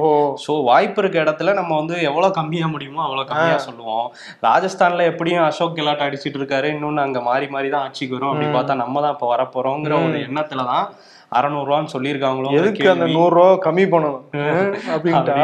ஸோ 0.46 0.54
வாய்ப்பு 0.70 1.00
இருக்க 1.02 1.18
இடத்துல 1.24 1.54
நம்ம 1.60 1.74
வந்து 1.80 1.96
எவ்வளவு 2.10 2.36
கம்மியா 2.40 2.68
முடியுமோ 2.74 3.02
அவ்வளவு 3.06 3.30
கம்மியா 3.32 3.58
சொல்லுவோம். 3.68 4.06
ராஜஸ்தான்ல 4.48 5.04
எப்படியும் 5.12 5.46
அசோக் 5.48 5.76
கெலாட் 5.78 6.06
அடிச்சிட்டு 6.06 6.40
இருக்காரு. 6.40 6.68
இன்னொன்னு 6.76 7.06
அங்க 7.06 7.20
மாறி 7.28 7.48
மாறி 7.54 7.70
தான் 7.76 7.86
ஆட்சிக்கு 7.86 8.16
வரும். 8.16 8.32
அப்படி 8.32 8.48
பார்த்தா 8.56 8.82
நம்ம 8.84 9.00
தான் 9.04 9.14
இப்ப 9.16 9.28
வரப்போறோங்கிற 9.34 9.94
ஒரு 10.06 10.18
எண்ணத்துல 10.28 10.64
தான் 10.72 10.86
அறநூறுவான்னு 11.32 11.92
சொல்லியிருக்காங்களோ 11.92 12.50
எதுக்கு 12.58 12.90
அந்த 12.90 13.06
நூறு 13.06 13.32
ரூபா 13.36 13.48
கம்மி 13.64 13.84
பண்ணணும்? 13.90 14.22
அப்படின்ட்டா? 14.94 15.34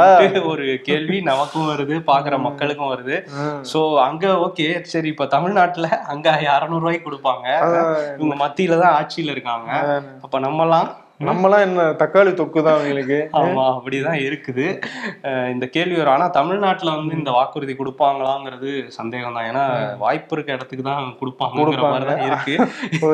ஒரு 0.46 0.78
கேள்வி 0.82 1.20
நமக்கும் 1.22 1.68
வருது 1.68 1.96
பாக்குற 2.06 2.38
மக்களுக்கும் 2.38 2.92
வருது. 2.94 3.16
சோ 3.72 3.80
அங்க 4.00 4.26
ஓகே 4.46 4.68
சரி 4.84 5.08
இப்ப 5.08 5.26
தமிழ்நாட்டுல 5.26 5.88
அங்க 6.06 6.26
அறநூறு 6.56 6.82
ரூபாய்க்கு 6.84 7.08
கொடுப்பாங்க. 7.08 7.46
இவங்க 8.18 8.36
மத்தியில 8.44 8.78
தான் 8.78 8.94
ஆட்சியில 8.94 9.34
இருக்காங்க. 9.36 9.70
அப்ப 10.22 10.38
நம்மலாம் 10.40 10.90
நம்மலாம் 11.20 11.62
என்ன 11.66 11.82
தக்காளி 12.00 12.30
தொக்கு 12.38 12.60
தான் 12.66 12.76
அவங்களுக்கு. 12.76 13.18
ஆமா 13.40 13.64
அப்படிதான் 13.74 14.18
இருக்குது. 14.26 14.64
இந்த 15.52 15.66
கேள்வி 15.74 15.96
வரும். 15.98 16.14
ஆனா 16.14 16.26
தமிழ்நாட்டுல 16.36 16.94
வந்து 16.96 17.14
இந்த 17.18 17.30
வாக்குறுதி 17.36 17.74
கொடுப்பாங்களாங்கிறது 17.80 18.70
சந்தேகம் 18.96 19.36
தான் 19.36 19.46
ஏன்னா 19.50 19.64
வாய்ப்பு 20.02 20.34
இருக்க 20.36 20.56
இடத்துக்கு 20.56 20.84
தான் 20.88 21.04
தான் 22.08 22.24
இருக்கு. 22.28 22.54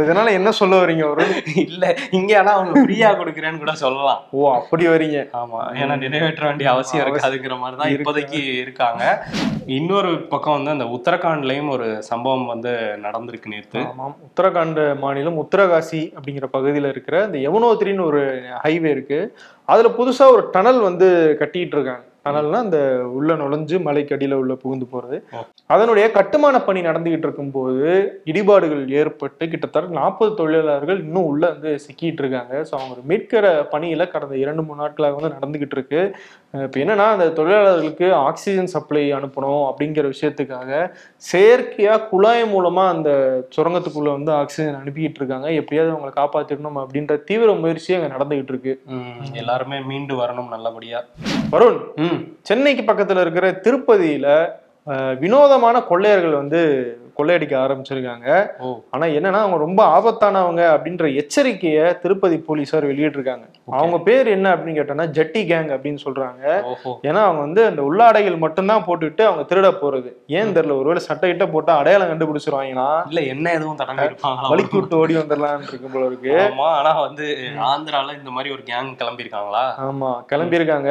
இதனால 0.04 0.32
என்ன 0.38 0.52
சொல்ல 0.60 0.78
வரீங்க 0.82 1.04
ஒரு 1.12 1.26
இல்ல 1.66 1.92
இங்க 2.18 2.32
ஆனா 2.40 2.54
அவங்க 2.58 2.84
ஃப்ரீயா 2.84 3.10
கொடுக்குறேன்னு 3.20 3.62
கூட 3.64 3.74
சொல்லலாம். 3.84 4.22
ஓ 4.38 4.48
அப்படி 4.58 4.86
வரீங்க. 4.94 5.20
ஆமா 5.42 5.60
ஏன்னா 5.82 5.96
நிறைவேற்ற 6.04 6.44
வேண்டிய 6.50 6.70
அவசியம் 6.74 7.04
இருக்காதுங்கிற 7.04 7.58
மாதிரி 7.64 7.78
தான் 7.82 7.94
இப்போதைக்கு 7.96 8.40
இருக்காங்க. 8.64 9.04
இன்னொரு 9.78 10.12
பக்கம் 10.32 10.56
வந்து 10.58 10.74
அந்த 10.76 10.88
உத்தரகாண்ட்லயும் 10.96 11.70
ஒரு 11.76 11.88
சம்பவம் 12.10 12.50
வந்து 12.54 12.72
நடந்திருக்கு 13.06 13.54
நேத்து. 13.54 13.80
ஆமாம் 13.92 14.16
உத்தரகாண்ட் 14.30 14.82
மாநிலம் 15.04 15.40
உத்தரகாசி 15.44 16.02
அப்படிங்கிற 16.16 16.46
பகுதியில் 16.56 16.92
இருக்கிற 16.94 17.16
இந்த 17.28 17.38
யமுனோத்திரின்னு 17.90 18.08
ஒரு 18.10 18.22
ஹைவே 18.64 18.90
இருக்கு. 18.96 19.20
அதுல 19.72 19.90
புதுசா 19.98 20.26
ஒரு 20.36 20.44
டனல் 20.52 20.80
வந்து 20.80 21.08
கட்டிட்டு 21.42 21.76
இருக்காங்க. 21.76 22.04
டனல்னா 22.26 22.58
அந்த 22.64 22.78
உள்ள 23.16 23.34
நுழைஞ்சு 23.34 23.76
மலைக்கு 23.84 24.14
அடியில 24.16 24.38
உள்ள 24.40 24.54
புகுந்து 24.54 24.86
போறது. 24.94 25.16
அதனுடைய 25.74 26.06
கட்டுமான 26.16 26.56
பணி 26.60 26.80
நடந்துகிட்டு 26.80 27.26
இருக்கும்போது 27.28 27.86
இடிபாடுகள் 28.30 28.82
ஏற்பட்டு 29.00 29.44
கிட்டத்தட்ட 29.52 29.94
நாற்பது 30.00 30.32
தொழிலாளர்கள் 30.40 30.98
இன்னும் 31.04 31.28
உள்ள 31.30 31.42
வந்து 31.54 31.70
சிக்கிட்டு 31.84 32.22
இருக்காங்க. 32.22 32.54
ஸோ 32.68 32.74
அவங்க 32.78 32.96
மீட்கிற 33.10 33.54
பணியில 33.72 34.10
கடந்த 34.14 34.36
இரண்டு 34.36 34.64
மூணு 34.66 34.82
நாட்களாக 34.82 35.16
வந்து 35.18 35.34
நடந்துகிட்டு 35.36 35.78
இருக்கு. 35.78 36.02
இப்போ 36.54 36.80
என்னன்னா 36.80 37.04
அந்த 37.06 37.28
தொழிலாளர்களுக்கு 37.28 38.14
ஆக்சிஜன் 38.20 38.66
சப்ளை 38.66 39.12
அனுப்பணும் 39.12 39.62
அப்படிங்கிற 39.66 40.12
விஷயத்துக்காக 40.12 40.70
செயற்கையா 41.32 42.08
குழாய் 42.08 42.42
மூலமா 42.54 42.88
அந்த 42.88 43.10
சுரங்கத்துக்குள்ள 43.56 44.10
வந்து 44.10 44.32
ஆக்சிஜன் 44.32 44.74
அனுப்பிக்கிட்டு 44.74 45.20
இருக்காங்க. 45.20 45.52
எப்படியாவது 45.52 45.94
அவங்களை 45.94 46.12
காப்பாத்திடணும் 46.16 46.80
அப்படின்ற 46.82 47.24
தீவிர 47.24 47.52
முயற்சி 47.52 47.94
அங்க 47.94 48.08
நடந்துகிட்டு 48.16 48.48
இருக்கு. 48.48 48.74
எல்லாருமே 49.32 49.80
மீண்டு 49.80 50.14
வரணும் 50.14 50.48
நல்லபடியா. 50.48 51.00
வருண் 51.50 51.80
ம். 51.96 52.20
சென்னைக்கு 52.42 52.92
பக்கத்துல 52.92 53.20
இருக்கிற 53.20 53.60
திருப்பதியில 53.64 54.28
வினோதமான 55.18 55.80
கொள்ளையர்கள் 55.82 56.32
வந்து 56.32 56.60
கொள்ளையடிக்க 57.20 57.56
ஆரம்பிச்சிருக்காங்க. 57.64 58.28
ஆனா 58.94 59.06
என்னன்னா 59.18 59.42
அவங்க 59.44 59.60
ரொம்ப 59.66 59.80
ஆபத்தானவங்க 59.96 60.62
அப்படின்ற 60.74 61.06
எச்சரிக்கையை 61.22 61.86
திருப்பதி 62.04 62.38
போலீசார் 62.48 62.90
வெளியிட்டிருக்காங்க. 62.90 63.46
அவங்க 63.78 63.96
பேர் 64.08 64.28
என்ன 64.36 64.46
அப்படின்னு 64.54 64.78
கேட்டோம்னா 64.78 65.06
ஜட்டி 65.16 65.42
கேங் 65.50 65.70
அப்படின்னு 65.74 66.00
சொல்றாங்க. 66.06 66.44
ஏன்னா 67.08 67.20
அவங்க 67.26 67.42
வந்து 67.46 67.62
அந்த 67.70 67.80
உள்ளாடைகள் 67.88 68.36
மட்டும்தான் 68.44 68.84
போட்டுட்டு 68.86 69.22
அவங்க 69.28 69.44
திருட 69.50 69.68
போறது. 69.82 70.10
ஏன் 70.38 70.54
தெரியல 70.56 70.78
ஒருவேளை 70.80 71.02
சட்டை 71.08 71.28
கிட்ட 71.30 71.46
போட்டா 71.54 71.72
அடையாளம் 71.80 72.10
கண்டுபிடிச்சிருவாங்கன்னா 72.12 72.88
இல்ல 73.10 73.20
என்ன 73.34 73.52
எதுவும் 73.56 73.76
இருப்பாங்களா? 73.76 74.48
வலிக்கு 74.52 74.76
விட்டு 74.78 74.98
ஓடி 75.02 75.14
வந்துடலாம்னு 75.20 75.68
இருக்கும் 75.70 75.94
போல 75.94 76.04
இருக்கு. 76.10 76.34
ஆமா 76.46 76.68
ஆனா 76.78 76.92
வந்து 77.06 77.26
ஆந்திரால 77.70 78.16
இந்த 78.20 78.30
மாதிரி 78.36 78.54
ஒரு 78.56 78.64
கேங் 78.70 78.90
கிளம்பியிருக்காங்களா? 79.02 79.64
ஆமா 79.88 80.10
கிளம்பியிருக்காங்க. 80.32 80.90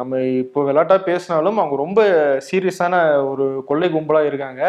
நம்ம 0.00 0.20
இப்போ 0.42 0.60
விளையாட்டா 0.68 0.98
பேசினாலும் 1.08 1.60
அவங்க 1.62 1.76
ரொம்ப 1.84 2.00
சீரியஸான 2.48 2.94
ஒரு 3.30 3.46
கொள்ளை 3.70 3.88
கும்பலா 3.94 4.22
இருக்காங்க. 4.30 4.62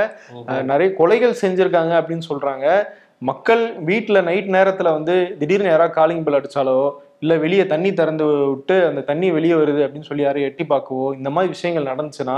நிறைய 0.72 0.90
கொலைகள் 1.00 1.42
செஞ்சுருக்காங்க 1.42 1.94
அப்படின்னு 2.00 2.26
சொல்கிறாங்க 2.30 2.68
மக்கள் 3.22 3.64
வீட்டில் 3.90 4.26
நைட் 4.28 4.50
நேரத்தில் 4.56 4.96
வந்து 4.98 5.16
திடீர்னு 5.40 5.72
யாராவது 5.72 5.98
காலிங் 5.98 6.24
பில் 6.26 6.40
அடித்தாலோ 6.40 6.80
இல்லை 7.24 7.36
வெளியே 7.44 7.66
தண்ணி 7.66 7.90
திறந்து 7.94 8.26
விட்டு 8.52 8.76
அந்த 8.88 9.02
தண்ணி 9.10 9.28
வெளியே 9.32 9.56
வருது 9.60 9.82
அப்படின்னு 9.86 10.10
சொல்லி 10.10 10.26
யாரையும் 10.26 10.50
எட்டி 10.50 10.64
பார்க்கவோ 10.72 11.06
இந்த 11.18 11.30
மாதிரி 11.30 11.54
விஷயங்கள் 11.54 11.92
நடந்துச்சுன்னா 11.92 12.38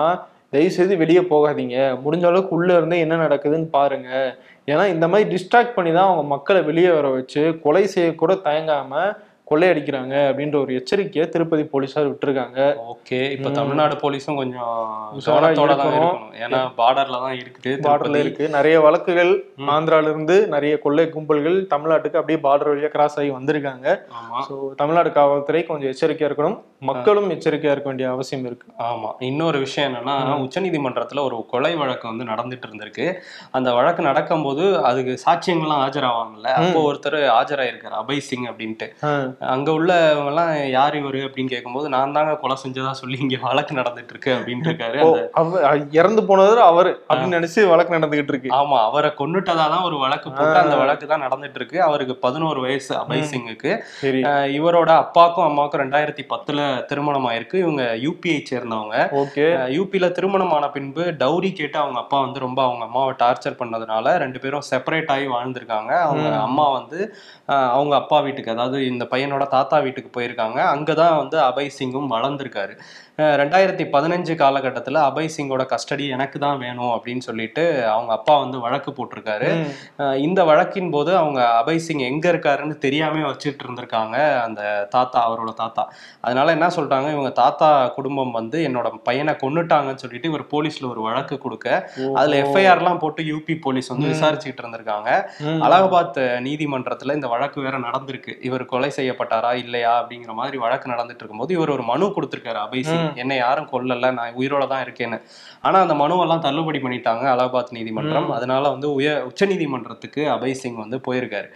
தயவு 0.54 0.74
செய்து 0.76 0.96
வெளியே 1.04 1.22
போகாதீங்க. 1.32 1.78
முடிஞ்ச 2.04 2.26
அளவுக்கு 2.30 2.54
உள்ளே 2.58 2.74
இருந்தே 2.80 2.98
என்ன 3.06 3.16
நடக்குதுன்னு 3.26 3.70
பாருங்க. 3.78 4.10
ஏன்னா 4.68 4.84
இந்த 4.96 5.06
மாதிரி 5.12 5.26
டிஸ்ட்ராக்ட் 5.34 5.76
பண்ணி 5.78 5.92
தான் 5.92 6.08
அவங்க 6.10 6.24
மக்களை 6.36 6.62
வெளியே 6.70 6.92
வர 6.98 7.08
வச்சு 7.16 7.42
கொலை 7.64 7.84
செய்ய 7.94 8.12
கூட 8.22 8.34
தயங்காமல் 8.48 9.10
கொள்ளையடிக்கிறாங்க 9.50 10.14
அப்படின்ற 10.30 10.56
ஒரு 10.64 10.72
எச்சரிக்கையை 10.80 11.26
திருப்பதி 11.34 11.64
போலீசார் 11.74 12.08
விட்டுருக்காங்க. 12.12 12.60
ஓகே 12.94 13.20
இப்ப 13.36 13.50
தமிழ்நாடு 13.58 13.96
போலீஸும் 14.04 14.40
கொஞ்சம் 14.42 14.72
ஏன்னா 16.46 16.60
பார்டர்ல 16.80 17.20
தான் 17.26 17.38
இருக்குது 17.42 17.74
பார்டர்ல. 17.88 18.22
இருக்கு. 18.24 18.46
நிறைய 18.58 18.76
வழக்குகள். 18.86 19.34
ஆந்திரால 19.76 20.10
இருந்து 20.14 20.38
நிறைய 20.56 20.76
கொள்ளை 20.86 21.06
கும்பல்கள் 21.16 21.60
தமிழ்நாட்டுக்கு 21.74 22.20
அப்படியே 22.22 22.40
பார்டர் 22.48 22.72
வழியா 22.72 22.90
கிராஸ் 22.96 23.18
ஆகி 23.22 23.32
வந்திருக்காங்க. 23.38 23.88
ஸோ 24.48 24.56
தமிழ்நாடு 24.82 25.12
காவல்துறை 25.20 25.64
கொஞ்சம் 25.72 25.92
எச்சரிக்கையா 25.94 26.30
இருக்கணும். 26.32 26.58
மக்களும் 26.90 27.30
எச்சரிக்கையா 27.34 27.74
இருக்க 27.74 27.88
வேண்டிய 27.92 28.08
அவசியம் 28.16 28.46
இருக்கு. 28.50 28.68
ஆமா. 28.88 29.10
இன்னொரு 29.30 29.58
விஷயம் 29.66 29.90
என்னன்னா 29.90 30.16
உச்சநீதிமன்றத்துல 30.46 31.24
ஒரு 31.28 31.38
கொலை 31.52 31.74
வழக்கு 31.82 32.06
வந்து 32.12 32.26
நடந்துட்டு 32.32 32.68
இருந்திருக்கு. 32.68 33.08
அந்த 33.58 33.70
வழக்கு 33.78 34.02
நடக்கும்போது 34.10 34.64
அதுக்கு 34.90 35.14
சாட்சியங்கள்லாம் 35.26 35.84
ஆஜராவாங்கல்ல? 35.86 36.50
அப்போ 36.62 36.80
ஒருத்தர் 36.90 37.20
ஆஜராயிருக்காரு 37.38 37.96
அபய் 38.02 38.24
சிங் 38.28 38.48
அப்படின்ட்டு. 38.52 38.88
அங்க 39.56 39.70
உள்ளவங்க 39.80 40.32
எல்லாம் 40.34 40.54
யார் 40.78 40.98
இவரு? 41.02 41.22
அப்படின்னு 41.28 41.54
கேட்கும்போது 41.54 41.90
நான் 41.96 42.16
தாங்க 42.18 42.36
கொலை 42.44 42.58
செஞ்சதா 42.64 42.92
சொல்லி 43.02 43.20
இங்க 43.26 43.40
வழக்கு 43.48 43.80
நடந்துட்டு 43.82 44.14
இருக்கு 44.16 44.34
அப்படின்ட்டு 44.38 44.72
இருக்காரு. 44.72 45.00
இறந்து 46.00 46.24
போனவர் 46.30 46.62
அவரு 46.70 46.94
அப்படின்னு 47.10 47.38
நினைச்சு 47.38 47.62
வழக்கு 47.74 47.98
நடந்துகிட்டு 47.98 48.34
இருக்கு. 48.34 48.52
ஆமா. 48.60 48.80
அவரை 48.90 49.12
கொன்னுட்டதா 49.20 49.68
தான் 49.74 49.88
ஒரு 49.90 49.98
வழக்கு 50.06 50.28
போட்டு 50.32 50.60
அந்த 50.64 50.76
வழக்கு 50.84 51.06
தான் 51.14 51.26
நடந்துட்டு 51.28 51.60
இருக்கு. 51.62 51.78
அவருக்கு 51.88 52.16
பதினோரு 52.26 52.60
வயசு 52.68 52.92
அபய் 53.02 53.30
சிங்குக்கு. 53.34 53.72
இவரோட 54.60 54.92
அப்பாக்கும் 55.02 55.48
அம்மாவுக்கும் 55.50 55.82
ரெண்டாயிரத்தி 55.84 56.24
பத்துல 56.34 56.62
திருமணம் 56.82 57.30
ஆயிருக்கு 57.30 57.56
இவங்க 57.56 57.84
யூபிஐ 57.84 58.38
சேர்ந்தவங்க. 58.52 58.96
ஓகே. 59.22 59.46
யூபியில் 59.78 60.12
திருமணம் 60.12 60.52
ஆன 60.52 60.70
பின்பு 60.70 61.04
டௌரி 61.04 61.54
கேட்டு 61.54 61.80
அவங்க 61.80 62.00
அப்பா 62.00 62.20
வந்து 62.22 62.40
ரொம்ப 62.40 62.64
அவங்க 62.64 62.86
அம்மாவை 62.86 63.14
டார்ச்சர் 63.24 63.60
பண்ணதுனால 63.60 64.16
ரெண்டு 64.18 64.40
பேரும் 64.40 64.68
செப்பரேட் 64.72 65.12
ஆகி 65.12 65.28
வாழ்ந்திருக்காங்க. 65.28 65.92
அவங்க 66.00 66.36
அம்மா 66.40 66.72
வந்து 66.72 67.16
அவங்க 67.46 67.96
அப்பா 67.96 68.20
வீட்டுக்கு 68.20 68.52
அதாவது 68.52 68.88
இந்த 68.88 69.08
பையனோட 69.12 69.48
தாத்தா 69.48 69.80
வீட்டுக்கு 69.80 70.22
போயிருக்காங்க. 70.22 70.60
அங்கதான் 70.74 71.18
வந்து 71.18 71.40
அபய் 71.40 71.76
சிங்கும் 71.80 72.12
வளர்ந்திருக்காரு. 72.12 72.76
ரெண்டாயிரத்தி 73.40 73.84
பதினஞ்சு 73.94 74.34
காலகட்டத்தில் 74.42 74.98
அபய் 75.10 75.30
சிங்கோட 75.36 75.64
கஸ்டடி 75.74 76.06
எனக்கு 76.16 76.38
தான் 76.44 76.58
வேணும் 76.64 76.92
அப்படின்னு 76.96 77.24
சொல்லிட்டு 77.28 77.64
அவங்க 77.92 78.12
அப்பா 78.16 78.34
வந்து 78.42 78.58
வழக்கு 78.64 78.92
போட்டிருக்காரு. 78.98 79.50
இந்த 80.26 80.40
வழக்கின் 80.50 80.90
போது 80.96 81.12
அவங்க 81.22 81.40
அபய் 81.60 81.82
சிங் 81.86 82.04
எங்க 82.10 82.26
இருக்காருன்னு 82.34 82.76
தெரியாம 82.86 83.22
வச்சுட்டு 83.30 83.64
இருந்திருக்காங்க 83.66 84.18
அந்த 84.48 84.62
தாத்தா 84.96 85.20
அவரோட 85.28 85.54
தாத்தா. 85.62 85.86
அதனால 86.26 86.56
என்ன 86.58 86.70
சொல்லிட்டாங்க 86.78 87.10
இவங்க 87.16 87.32
தாத்தா 87.42 87.70
குடும்பம் 88.00 88.34
வந்து 88.40 88.60
என்னோட 88.70 88.92
பையனை 89.10 89.36
கொன்னுட்டாங்கன்னு 89.44 90.04
சொல்லிட்டு 90.04 90.32
இவர் 90.32 90.46
போலீஸ்ல 90.56 90.90
ஒரு 90.94 91.04
வழக்கு 91.08 91.38
கொடுக்க 91.46 91.70
அதுல 92.20 92.36
எஃப்ஐஆர்லாம் 92.44 93.02
போட்டு 93.06 93.24
யூபி 93.32 93.58
போலீஸ் 93.68 93.92
வந்து 93.94 94.12
விசாரிச்சுக்கிட்டு 94.14 94.64
இருந்திருக்காங்க. 94.66 95.10
அலகாபாத் 95.68 96.22
நீதிமன்றத்துல 96.50 97.18
இந்த 97.20 97.30
வழக்கு 97.36 97.58
வேற 97.68 97.76
நடந்திருக்கு. 97.88 98.36
இவர் 98.50 98.70
கொலை 98.74 98.92
செய்யப்பட்டாரா 99.00 99.54
இல்லையா 99.64 99.96
அப்படிங்கிற 100.02 100.36
மாதிரி 100.42 100.60
வழக்கு 100.66 100.94
நடந்துட்டு 100.96 101.24
இருக்கும்போது 101.24 101.58
இவர் 101.60 101.76
ஒரு 101.78 101.86
மனு 101.94 102.14
கொடுத்திருக்காரு 102.20 102.62
அபய் 102.68 102.88
சிங். 102.92 103.04
என்னை 103.22 103.38
யாரும் 103.38 103.70
கொல்லல 103.74 104.12
நான் 104.20 104.38
உயிரோட 104.42 104.64
தான் 104.74 104.84
இருக்கேன்னு. 104.86 105.20
ஆனா 105.68 105.78
அந்த 105.84 105.96
மனுவெல்லாம் 106.02 106.44
தள்ளுபடி 106.46 106.80
பண்ணிட்டாங்க 106.84 107.24
அலகாபாத் 107.34 107.76
நீதிமன்றம். 107.78 108.30
அதனால 108.38 108.64
வந்து 108.74 108.88
உயர் 108.98 109.24
உச்ச 109.30 109.46
நீதிமன்றத்துக்கு 109.52 110.22
அபய் 110.34 110.58
சிங் 110.62 110.82
வந்து 110.84 110.98
போயிருக்காரு. 111.08 111.48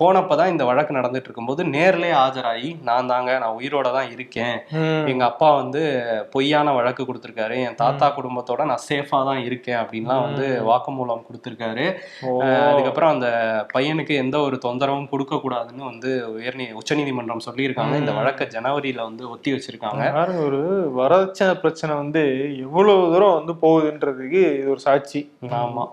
போனப்பதான் 0.00 0.52
இந்த 0.54 0.64
வழக்கு 0.70 0.98
நடந்துட்டு 0.98 1.28
இருக்கும்போது 1.28 1.64
நேர்லயே 1.74 2.14
ஆஜராகி 2.24 2.70
நான் 2.88 3.10
தாங்க 3.12 3.30
நான் 3.42 3.56
உயிரோட 3.60 3.88
தான் 3.98 4.10
இருக்கேன். 4.14 4.56
எங்க 5.12 5.24
அப்பா 5.30 5.50
வந்து 5.60 5.82
பொய்யான 6.34 6.72
வழக்கு 6.78 7.02
கொடுத்திருக்காரு. 7.10 7.56
என் 7.66 7.78
தாத்தா 7.82 8.08
குடும்பத்தோட 8.18 8.64
நான் 8.70 8.84
சேஃபா 8.88 9.20
தான் 9.30 9.42
இருக்கேன் 9.48 9.80
அப்படின்லாம் 9.82 10.24
வந்து 10.26 10.46
வாக்குமூலம் 10.70 11.24
கொடுத்திருக்காரு. 11.28 11.86
அதுக்கப்புறம் 12.70 13.12
அந்த 13.14 13.28
பையனுக்கு 13.74 14.14
எந்த 14.24 14.36
ஒரு 14.46 14.58
தொந்தரவும் 14.66 15.10
கொடுக்க 15.12 15.36
கூடாதுன்னு 15.44 15.84
வந்து 15.92 16.10
உயர்நீ 16.36 16.66
உச்சநீதிமன்றம் 16.80 17.46
சொல்லியிருக்காங்க. 17.48 17.94
இந்த 18.02 18.12
வழக்கை 18.18 18.46
ஜனவரியில 18.56 19.06
வந்து 19.08 19.24
ஒத்தி 19.34 19.52
வச்சிருக்காங்க. 19.54 20.04
ஒரு 20.46 20.60
வரட்சணை 20.98 21.54
பிரச்சனை 21.54 21.96
வந்து 21.96 22.22
எவ்வளவு 22.60 23.12
தூரம் 23.12 23.34
வந்து 23.34 23.54
போகுதுன்றதுக்கு 23.62 24.40
இது 24.58 24.70
ஒரு 24.70 24.78
சாட்சி. 24.78 25.32
ஆமா. 25.60 25.84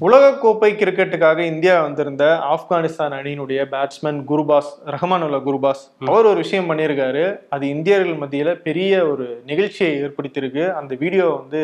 உலகக்கோப்பை 0.00 0.70
கிரிக்கெட்டுக்காக 0.80 1.38
இந்தியா 1.38 1.82
வந்திருந்த 1.82 2.24
ஆப்கானிஸ்தான் 2.50 3.16
அணியினுடைய 3.18 3.60
பேட்ஸ்மேன் 3.72 4.20
குருபாஸ் 4.28 4.70
ரஹ்மானுல்லா 4.86 5.40
குருபாஸ் 5.48 5.82
அவர் 6.06 6.26
ஒரு 6.26 6.36
விஷயம் 6.36 6.70
பண்ணியிருக்காரு. 6.70 7.24
அது 7.48 7.68
இந்தியர்கள் 7.68 8.20
மத்தியில 8.20 8.54
பெரிய 8.60 9.06
ஒரு 9.06 9.42
நிகழ்ச்சியை 9.46 10.02
ஏற்படுத்தியிருக்கு. 10.02 10.72
அந்த 10.72 10.94
வீடியோ 10.94 11.26
வந்து 11.40 11.62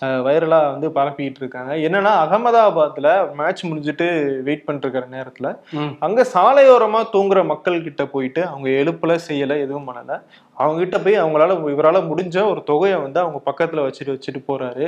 வைரலா 0.00 0.60
வந்து 0.70 0.88
பரப்பிட்டு 0.88 1.40
இருக்காங்க. 1.42 1.74
என்னன்னா 1.76 2.12
அகமதாபாத்ல 2.24 3.34
மேட்ச் 3.34 3.66
முடிஞ்சிட்டு 3.66 4.08
வெயிட் 4.42 4.64
பண்ணிட்டு 4.64 4.88
இருக்கிற 4.88 5.06
நேரத்துல. 5.16 5.48
அங்க 5.98 6.26
சாலையோரமா 6.34 7.02
தூங்குற 7.12 7.44
மக்கள் 7.44 7.82
கிட்ட 7.82 8.06
போயிட்டு 8.06 8.46
அவங்க 8.46 8.68
எழுப்புல 8.68 9.18
செய்யல 9.28 9.60
எதுவும் 9.60 9.88
பண்ணல. 9.88 10.20
அவங்க 10.60 10.78
கிட்ட 10.80 10.96
போய் 11.04 11.14
அவங்களால 11.20 11.52
இவரால 11.74 11.98
முடிஞ்ச 12.08 12.36
ஒரு 12.50 12.60
தொகையை 12.70 12.96
வந்து 13.04 13.18
அவங்க 13.22 13.38
பக்கத்துல 13.46 13.84
வச்சுட்டு 13.84 14.14
வச்சுட்டு 14.14 14.40
போறாரு. 14.48 14.86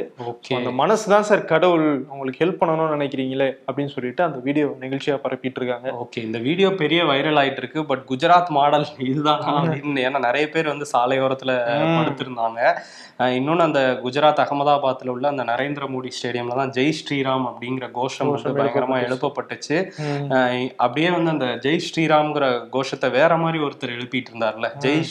அந்த 0.59 0.71
மனசு 0.81 1.05
தான் 1.13 1.27
சார் 1.29 1.43
கடவுள் 1.53 1.87
உங்களுக்கு 2.13 2.43
ஹெல்ப் 2.43 2.59
பண்ணணும்னு 2.61 2.97
நினைக்கிறீங்களே 2.97 3.49
அப்படின்னு 3.67 3.93
சொல்லிட்டு 3.95 4.23
அந்த 4.27 4.39
வீடியோ 4.47 4.67
நிகழ்ச்சியா 4.83 5.17
பரப்பிட்டு 5.25 5.61
இருக்காங்க. 5.61 5.89
ஓகே 6.03 6.23
இந்த 6.29 6.41
வீடியோ 6.49 6.69
பெரிய 6.83 7.01
வைரல் 7.11 7.41
ஆயிட்டு 7.43 7.63
இருக்கு 7.63 7.83
பட் 7.91 8.05
குஜராத் 8.11 8.53
மாடல் 8.59 8.87
இதுதான் 9.11 9.43
அப்படின்னு 9.55 10.05
ஏன்னா 10.09 10.21
நிறைய 10.29 10.47
பேர் 10.57 10.73
வந்து 10.73 10.89
சாலையோரத்துல 10.95 11.55
படுத்திருந்தாங்க. 11.97 12.61
இன்னொன்னு 13.39 13.67
அந்த 13.69 13.81
குஜராத் 14.05 14.45
அகமதாபாத்ல 14.45 15.13
உள்ள 15.15 15.27
அந்த 15.33 15.47
நரேந்திர 15.53 15.89
மோடி 15.95 16.13
ஸ்டேடியம்ல 16.19 16.61
தான் 16.61 16.73
ஜெய் 16.79 16.97
ஸ்ரீராம் 17.01 17.49
அப்படிங்கிற 17.51 17.89
கோஷம் 17.99 18.31
வந்து 18.35 18.55
பயங்கரமா 18.61 18.97
எழுப்பப்பட்டுச்சு. 19.09 19.77
அப்படியே 20.85 21.11
வந்து 21.17 21.35
அந்த 21.35 21.49
ஜெய் 21.67 21.85
ஸ்ரீராம்ங்கிற 21.89 22.47
கோஷத்தை 22.77 23.11
வேற 23.19 23.33
மாதிரி 23.43 23.61
ஒருத்தர் 23.67 23.97
எழுப்பிட்டு 23.97 24.31
இருந்தார்ல 24.33 24.71
ஜெய் 24.87 25.05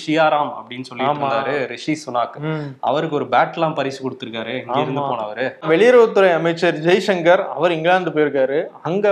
ஷியாராம் 0.43 0.57
அப்படின்னு. 0.59 1.01
இருந்தாரு 1.03 1.67
ரிஷி 1.67 1.93
சுனாக். 2.05 2.35
அவருக்கு 2.79 3.15
ஒரு 3.15 3.25
பேட்லாம் 3.25 3.75
பரிசு 3.75 3.99
கொடுத்திருக்காரு 4.03 4.53
இங்க 4.61 4.79
இருந்து. 4.81 5.01
போனவரு 5.01 5.45
வெளியுறவுத்துறை 5.67 6.33
அமைச்சர் 6.33 6.75
ஜெய்சங்கர் 6.75 7.47
அவர் 7.47 7.71
இங்கிலாந்து 7.71 8.11
போயிருக்காரு 8.11 8.59
அங்க 8.81 9.07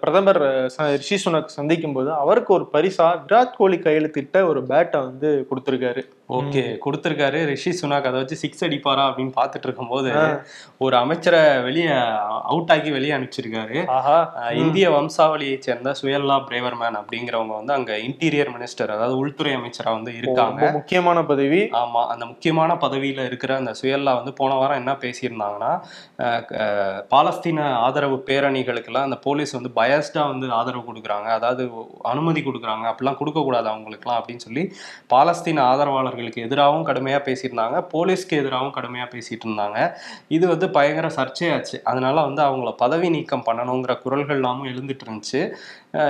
பிரதமர் 0.00 0.40
ரிஷி 0.96 1.18
சுனக் 1.24 1.54
சந்திக்கும் 1.58 1.92
போது 1.92 2.12
அவருக்கு 2.12 2.54
ஒரு 2.54 2.68
பரிசா 2.72 3.06
விராட் 3.24 3.56
கோலி 3.56 3.76
கையெழுத்திட்ட 3.76 4.46
ஒரு 4.48 4.62
பேட்டை 4.62 4.98
வந்து 5.04 5.48
கொடுத்திருக்காரு 5.50 6.02
ஓகே 6.36 6.62
கொடுத்திருக்காரு. 6.84 7.38
ரிஷி 7.50 7.70
சுனாக் 7.80 8.06
அதை 8.08 8.18
வச்சு 8.20 8.36
சிக்ஸ் 8.40 8.64
அடிப்பாரா 8.66 9.02
அப்படின்னு 9.08 9.32
பார்த்துட்டு 9.38 9.66
இருக்கும்போது 9.68 10.10
ஒரு 10.84 10.94
அமைச்சரை 11.00 11.42
வெளியே 11.66 11.90
அவுட் 12.52 12.72
ஆக்கி 12.74 12.90
வெளியே 12.96 13.12
அனுப்பிச்சிருக்காரு. 13.16 13.76
இந்திய 14.62 14.86
வம்சாவளியை 14.96 15.56
சேர்ந்த 15.66 15.92
சுயல்லா 16.00 16.38
பிரேவர்மேன் 16.48 16.98
அப்படிங்கிறவங்க 17.00 17.54
வந்து 17.60 17.74
அங்க 17.76 17.92
இன்டீரியர் 18.06 18.50
மினிஸ்டர் 18.56 18.94
அதாவது 18.96 19.16
உள்துறை 19.22 19.52
அமைச்சரா 19.58 19.92
வந்து 19.98 20.14
இருக்காங்க. 20.20 20.70
முக்கியமான 20.78 21.22
பதவி. 21.30 21.60
ஆமா 21.82 22.02
அந்த 22.14 22.26
முக்கியமான 22.32 22.78
பதவியில 22.86 23.26
இருக்கிற 23.30 23.54
அந்த 23.60 23.74
சுயல்லா 23.82 24.14
வந்து 24.20 24.34
போன 24.40 24.58
வாரம் 24.62 24.80
என்ன 24.82 24.94
பேசியிருந்தாங்கன்னா 25.04 25.72
பாலஸ்தீன 27.14 27.68
ஆதரவு 27.86 28.18
பேரணிகளுக்கெல்லாம் 28.30 29.08
அந்த 29.08 29.20
போலீஸ் 29.28 29.56
வந்து 29.58 29.72
பயஸ்டா 29.80 30.24
வந்து 30.32 30.46
ஆதரவு 30.58 30.84
கொடுக்குறாங்க. 30.90 31.28
அதாவது 31.38 31.62
அனுமதி 32.14 32.42
கொடுக்குறாங்க. 32.48 32.84
அப்படிலாம் 32.92 33.20
கொடுக்க 33.22 33.40
கூடாது 33.46 33.68
அவங்களுக்குலாம் 33.74 34.20
அப்படின்னு 34.20 34.46
சொல்லி 34.48 34.64
பாலஸ்தீன 35.14 35.64
ஆதரவாளர்கள் 35.70 36.14
அவர்களுக்கு 36.16 36.44
எதிராகவும் 36.46 36.86
கடுமையா 36.88 37.18
பேசியிருந்தாங்க. 37.28 37.76
போலீஸ்க்கு 37.94 38.34
எதிராகவும் 38.42 38.76
கடுமையா 38.76 39.06
பேசிட்டு 39.14 39.44
இருந்தாங்க 39.46 39.78
இது 40.36 40.44
வந்து 40.52 40.66
பயங்கர 40.76 41.06
சர்ச்சையாச்சு. 41.16 41.76
அதனால 41.90 42.16
வந்து 42.28 42.42
அவங்கள 42.48 42.70
பதவி 42.84 43.08
நீக்கம் 43.16 43.46
பண்ணணுங்கிற 43.48 43.94
குரல்கள் 44.04 44.38
எல்லாமும் 44.40 44.70
எழுந்துட்டு 44.72 45.04
இருந்துச்சு 45.06 45.42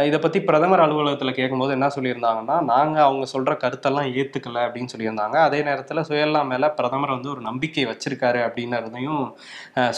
இதை 0.06 0.18
பத்தி 0.22 0.38
பிரதமர் 0.46 0.82
அலுவலகத்துல 0.84 1.32
கேட்கும்போது 1.38 1.72
என்ன 1.74 1.88
சொல்லியிருந்தாங்கன்னா 1.96 2.56
நாங்க 2.70 2.96
அவங்க 3.08 3.24
சொல்ற 3.32 3.52
கருத்தெல்லாம் 3.64 4.08
ஏத்துக்கல 4.20 4.62
அப்படின்னு 4.66 4.92
சொல்லியிருந்தாங்க. 4.92 5.36
அதே 5.48 5.58
நேரத்துல 5.68 6.02
சுயல்லா 6.08 6.40
மேல 6.52 6.70
பிரதமர் 6.78 7.14
வந்து 7.14 7.30
ஒரு 7.34 7.42
நம்பிக்கை 7.48 7.84
வச்சிருக்காரு 7.90 8.40
அப்படின்னதையும் 8.46 9.22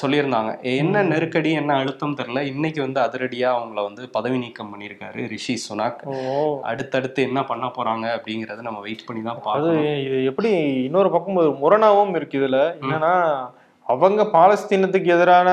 சொல்லியிருந்தாங்க. 0.01 0.51
என்ன 0.81 1.03
நெருக்கடி 1.13 1.53
என்ன 1.61 1.77
அழுத்தம் 1.83 2.17
தெரியல. 2.21 2.43
இன்னைக்கு 2.53 2.81
வந்து 2.87 3.01
அதிரடியா 3.07 3.49
அவங்கள 3.59 3.83
வந்து 3.89 4.03
பதவி 4.17 4.39
நீக்கம் 4.45 4.73
பண்ணியிருக்காரு 4.73 5.23
ரிஷி 5.35 5.57
சுனாக். 5.67 6.03
அடுத்தடுத்து 6.73 7.23
என்ன 7.29 7.41
பண்ண 7.53 7.67
போறாங்க 7.79 8.07
அப்படிங்கறத 8.17 8.67
நம்ம 8.69 8.83
வெயிட் 8.89 9.07
பண்ணி 9.09 9.23
தான் 9.31 9.43
பார்க்கணும். 9.49 9.89
இது 10.07 10.17
எப்படி 10.25 10.51
இன்னொரு 10.87 11.11
பக்கம் 11.11 11.41
ஒரு 11.43 11.51
முரணாவும் 11.63 12.15
இருக்கு 12.15 12.39
இதுல. 12.41 12.59
என்னன்னா 12.83 13.13
அவங்க 13.87 14.23
பாலஸ்தீனத்துக்கு 14.33 15.09
எதிரான 15.15 15.49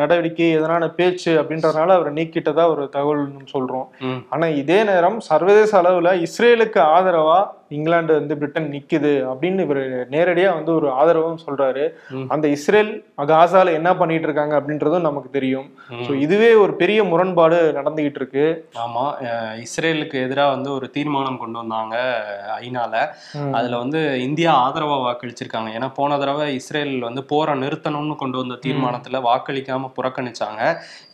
நடவடிக்கை 0.00 0.48
எதிரான 0.56 0.88
பேச்சு 0.98 1.30
அப்படின்றதுனால 1.40 1.94
அவரை 1.96 2.10
நீக்கிட்டதா 2.18 2.64
ஒரு 2.72 2.82
தகவல் 2.96 3.22
சொல்றோம். 3.54 3.86
ஆனா 4.30 4.46
இதே 4.62 4.78
நேரம் 4.84 5.16
சர்வதேச 5.28 5.72
அளவுல 5.82 6.12
இஸ்ரேலுக்கு 6.26 6.80
ஆதரவா 6.96 7.38
இங்கிலாந்து 7.76 8.12
வந்து 8.18 8.34
பிரிட்டன் 8.40 8.68
நிக்குது 8.74 9.12
அப்படின்னு 9.30 9.64
இவர் 9.66 9.82
நேரடியா 10.14 10.50
வந்து 10.58 10.72
ஒரு 10.78 10.88
ஆதரவும் 11.00 11.40
சொல்றாரு. 11.46 11.84
அந்த 12.34 12.46
இஸ்ரேல் 12.56 12.92
காசால 13.30 13.72
என்ன 13.78 13.90
பண்ணிட்டு 14.00 14.26
இருக்காங்க 14.28 14.54
அப்படின்றதும் 14.58 15.06
நமக்கு 15.08 15.30
தெரியும். 15.36 15.68
ஸோ 16.06 16.12
இதுவே 16.24 16.50
ஒரு 16.64 16.72
பெரிய 16.82 17.00
முரண்பாடு 17.10 17.58
நடந்துகிட்டு 17.78 18.20
இருக்கு. 18.22 18.44
ஆமா 18.84 19.04
இஸ்ரேலுக்கு 19.64 20.16
எதிராக 20.26 20.54
வந்து 20.54 20.70
ஒரு 20.76 20.88
தீர்மானம் 20.96 21.40
கொண்டு 21.42 21.60
வந்தாங்க 21.62 21.96
ஐநால. 22.64 22.94
அதுல 23.58 23.78
வந்து 23.82 24.00
இந்தியா 24.28 24.52
ஆதரவா 24.66 24.98
வாக்களிச்சிருக்காங்க. 25.06 25.70
ஏன்னா 25.78 25.90
போன 25.98 26.18
தடவை 26.22 26.46
இஸ்ரேல் 26.60 26.94
வந்து 27.08 27.24
போரை 27.32 27.56
நிறுத்தணும்னு 27.64 28.16
கொண்டு 28.22 28.38
வந்த 28.42 28.58
தீர்மானத்துல 28.66 29.22
வாக்களிக்காம 29.28 29.90
புறக்கணிச்சாங்க. 29.98 30.62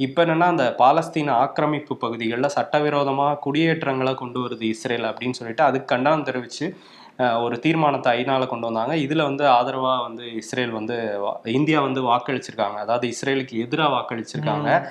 இப்ப 0.07 0.27
என்னன்னா 0.27 0.49
அந்த 0.55 0.67
பாலஸ்தீன 0.83 1.35
ஆக்கிரமிப்பு 1.45 1.97
பகுதிகளில் 2.05 2.55
சட்டவிரோதமா 2.59 3.29
குடியேற்றங்களை 3.47 4.15
கொண்டு 4.23 4.41
வருது 4.45 4.67
இஸ்ரேல் 4.75 5.09
அப்படின்னு 5.11 5.39
சொல்லிட்டு 5.41 5.67
அதுக்கு 5.69 5.91
கண்டனம் 5.93 6.27
그렇지. 6.45 6.75
ஒரு 7.19 7.59
தீர்மானத்தை 7.59 8.25
ஐநால 8.25 8.47
கொண்டு 8.47 8.67
வந்தாங்க. 8.67 8.95
இதுல 8.95 9.23
வந்து 9.23 9.45
ஆதரவா 9.45 10.03
வந்து 10.03 10.35
இஸ்ரேல் 10.35 10.71
வந்து 10.71 11.19
வா- 11.23 11.49
இந்தியா 11.49 11.81
வந்து 11.81 12.03
வாக்களிச்சிருக்காங்க. 12.03 12.75
அதாவது 12.75 13.15
இஸ்ரேலுக்கு 13.15 13.53
எதிராக 13.53 13.95
வாக்களிச்சிருக்காங்க. 13.95 14.87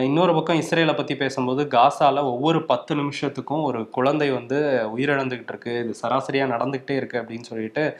இன்னொரு 0.00 0.34
பக்கம் 0.34 0.60
இஸ்ரேலை 0.60 0.96
பத்தி 0.96 1.16
பேசும்போது 1.16 1.64
காசால 1.64 2.22
ஒவ்வொரு 2.22 2.64
பத்து 2.64 2.94
நிமிஷத்துக்கும் 2.94 3.62
ஒரு 3.62 3.88
குழந்தை 3.88 4.30
வந்து 4.30 4.88
உயிரிழந்துகிட்டு 4.96 5.44
இருக்கு. 5.48 5.78
இது 5.78 5.94
சராசரியா 6.02 6.50
நடந்துகிட்டே 6.50 6.90
இருக்கு 6.90 7.18
அப்படின்னு 7.18 7.40
சொல்லிட்டு 7.40 7.98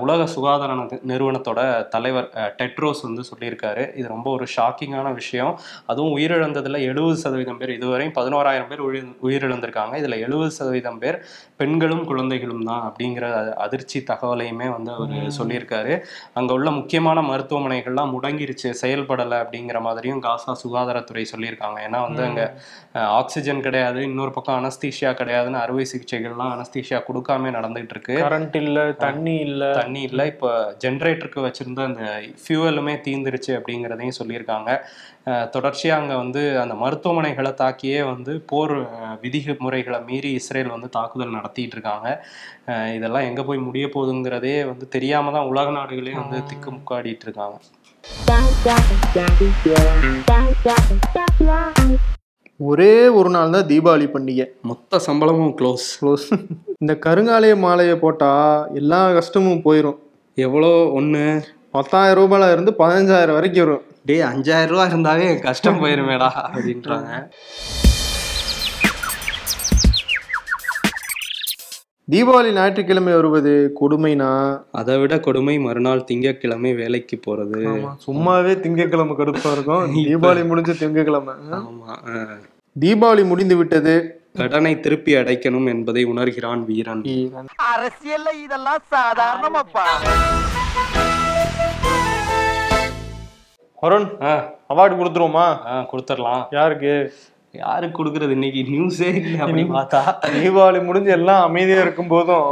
உலக 0.00 0.26
சுகாதார 0.26 0.74
நிறுவனத்தோட 0.74 1.88
தலைவர் 1.88 2.54
டெட்ரோஸ் 2.58 3.02
வந்து 3.02 3.22
சொல்லியிருக்காரு. 3.22 3.96
இது 3.96 4.08
ரொம்ப 4.08 4.30
ஒரு 4.30 4.46
ஷாக்கிங்கான 4.56 5.14
விஷயம். 5.14 5.58
அதுவும் 5.86 6.16
உயிரிழந்ததுல 6.16 6.78
எழுபது 6.78 7.16
சதவீதம் 7.16 7.58
பேர் 7.58 7.78
இதுவரையும் 7.78 8.12
பதினோராயிரம் 8.12 8.66
பேர் 8.66 8.80
உயிர் 8.80 9.06
உயிரிழந்திருக்காங்க. 9.22 9.92
இதுல 9.92 10.14
எழுபது 10.14 10.50
சதவீதம் 10.50 10.98
பேர் 10.98 11.24
பெண்களும் 11.56 12.04
குழந்தைகளும் 12.04 12.62
தான் 12.62 12.94
அப்படிங்கிற 12.98 13.26
அதிர்ச்சி 13.62 13.98
தகவலையுமே 14.08 14.68
வந்து 14.72 14.90
அவர் 14.94 15.10
சொல்லியிருக்காரு. 15.36 15.92
அங்க 16.34 16.50
உள்ள 16.54 16.68
முக்கியமான 16.78 16.96
மருத்துவமனைகள்லாம் 17.28 18.12
முடங்கிருச்சு 18.14 18.46
செயல்படலை 18.80 19.36
அப்படிங்கிற 19.42 19.78
மாதிரியும் 19.84 20.22
காசா 20.24 20.52
சுகாதாரத்துறை 20.62 20.96
சொல்லியிருக்காங்க. 21.30 21.56
ஏன்னா 21.86 22.00
வந்து 22.06 22.22
அங்க 22.26 22.42
ஆக்சிஜன் 23.18 23.60
கிடையாது 23.62 24.00
இன்னொரு 24.08 24.32
பக்கம் 24.34 24.58
அனஸ்தீஷியா 24.60 25.10
கிடையாதுன்னு 25.16 25.60
அறுவை 25.60 25.84
சிகிச்சைகள்லாம் 25.90 26.54
அனஸ்தீஷியா 26.54 27.00
கொடுக்காம 27.06 27.26
நடந்துகிட்டு 27.56 27.94
இருக்கு 27.96 28.16
கரண்ட் 28.24 28.58
இல்ல 28.62 28.78
தண்ணி 29.04 29.36
இல்ல. 29.46 29.62
தண்ணி 29.78 30.02
இல்லை. 30.08 30.26
இப்போ 30.32 30.50
ஜென்ரேட்டருக்கு 30.84 31.46
வச்சிருந்த 31.46 31.84
அந்த 31.88 32.02
ஃபியூவலுமே 32.42 32.96
தீந்துருச்சு 33.06 33.52
அப்படிங்கிறதையும் 33.58 34.18
சொல்லியிருக்காங்க. 34.18 34.70
அஹ், 35.28 35.46
தொடர்ச்சியா 35.54 35.94
அங்க 35.98 36.14
வந்து 36.16 36.42
அந்த 36.60 36.74
மருத்துவமனைகளை 36.82 37.50
தாக்கியே 37.58 37.76
வந்து 38.08 38.32
போர் 38.50 38.76
அஹ், 38.98 39.16
விதிமுறைகளை 39.22 39.66
மீறி 40.06 40.30
இஸ்ரேல் 40.38 40.74
வந்து 40.74 40.88
தாக்குதல் 40.94 41.36
நடத்திட்டு 41.36 41.76
இருக்காங்க. 41.76 42.06
இதெல்லாம் 42.96 43.26
எங்க 43.28 43.42
போய் 43.48 43.64
முடிய 43.66 43.86
போகுதுங்கிறதே 43.94 44.54
வந்து 44.70 44.86
தெரியாம 44.94 45.32
தான் 45.36 45.48
உலக 45.52 45.70
நாடுகளே 45.76 46.14
வந்து 46.20 46.38
திக்கு 46.50 46.70
முக்காடிட்டு 46.76 47.26
இருக்காங்க. 47.26 47.56
ஒரே 52.70 52.94
ஒரு 53.18 53.30
நாள் 53.34 53.54
தான் 53.56 53.68
தீபாவளி 53.72 54.06
பண்டிகை. 54.14 54.46
மொத்த 54.70 54.98
சம்பளமும் 55.06 55.54
க்ளோஸ் 55.58 55.86
க்ளோஸ் 56.00 56.26
இந்த 56.82 56.94
கருங்காலிய 57.06 57.56
மாலையை 57.66 57.96
போட்டா 58.04 58.30
எல்லா 58.80 59.00
கஷ்டமும் 59.18 59.64
போயிடும் 59.66 59.98
எவ்வளோ? 60.46 60.72
ஒன்று 60.98 61.24
பத்தாயிரம் 61.76 62.18
ரூபாயில 62.20 62.50
இருந்து 62.54 62.72
பதினஞ்சாயிரம் 62.80 63.36
வரைக்கும் 63.38 63.64
வரும். 63.64 63.84
டேய் 64.08 64.28
அஞ்சாயிரம் 64.30 64.72
ரூபா 64.72 64.86
இருந்தாவே 64.90 65.24
என் 65.32 65.46
கஷ்டம் 65.48 65.80
போயிருமேடா 65.82 66.30
அப்படின்றாங்க. 66.46 67.10
தீபாவளி 72.10 72.52
ஞாயிற்றுக்கிழமை 72.52 73.14
வருவது 73.14 73.76
கொடுமைனா? 73.80 74.60
அதை 74.72 74.98
விட 74.98 75.20
கொடுமை 75.20 75.58
மறுநாள் 75.58 76.04
திங்கட்கிழமை 76.04 76.74
வேலைக்கு 76.74 77.20
போறது. 77.26 77.88
சும்மாவே 78.06 78.60
திங்கட்கிழமை 78.60 79.16
கடுப்பா 79.16 79.52
இருக்கும். 79.52 79.94
தீபாவளி 80.08 80.42
முடிஞ்ச 80.44 80.74
ஆமா 81.50 81.96
அஹ். 82.06 82.38
தீபாவளி 82.80 83.26
முடிந்து 83.26 83.56
விட்டது. 83.56 84.22
கடனை 84.34 84.80
திருப்பி 84.80 85.14
அடைக்கணும் 85.14 85.68
என்பதை 85.68 86.06
உணர்கிறான் 86.06 86.64
வீரன். 86.64 87.02
அரசியல்ல 87.74 88.42
இதெல்லாம் 88.44 88.82
சாதாரணமாப்பா. 88.90 89.86
வருண் 93.82 94.24
ஆ. 94.24 94.54
அவார்டு 94.68 94.96
கொடுத்துருவோமா? 94.96 95.46
கொடுத்துடலாம். 95.92 96.46
யாருக்கு? 96.50 97.12
யாருக்கு 97.62 97.98
கொடுக்கறது? 97.98 98.36
இன்னைக்கு 98.38 98.62
நியூஸே 98.72 99.10
இல்லை 99.20 99.38
அப்படின்னு 99.44 99.76
பார்த்தா. 99.78 100.00
தீபாவளி 100.38 100.80
முடிஞ்சு 100.88 101.12
எல்லாம் 101.18 101.44
அமைதியா 101.48 101.84
இருக்கும் 101.86 102.12
போதும் 102.16 102.50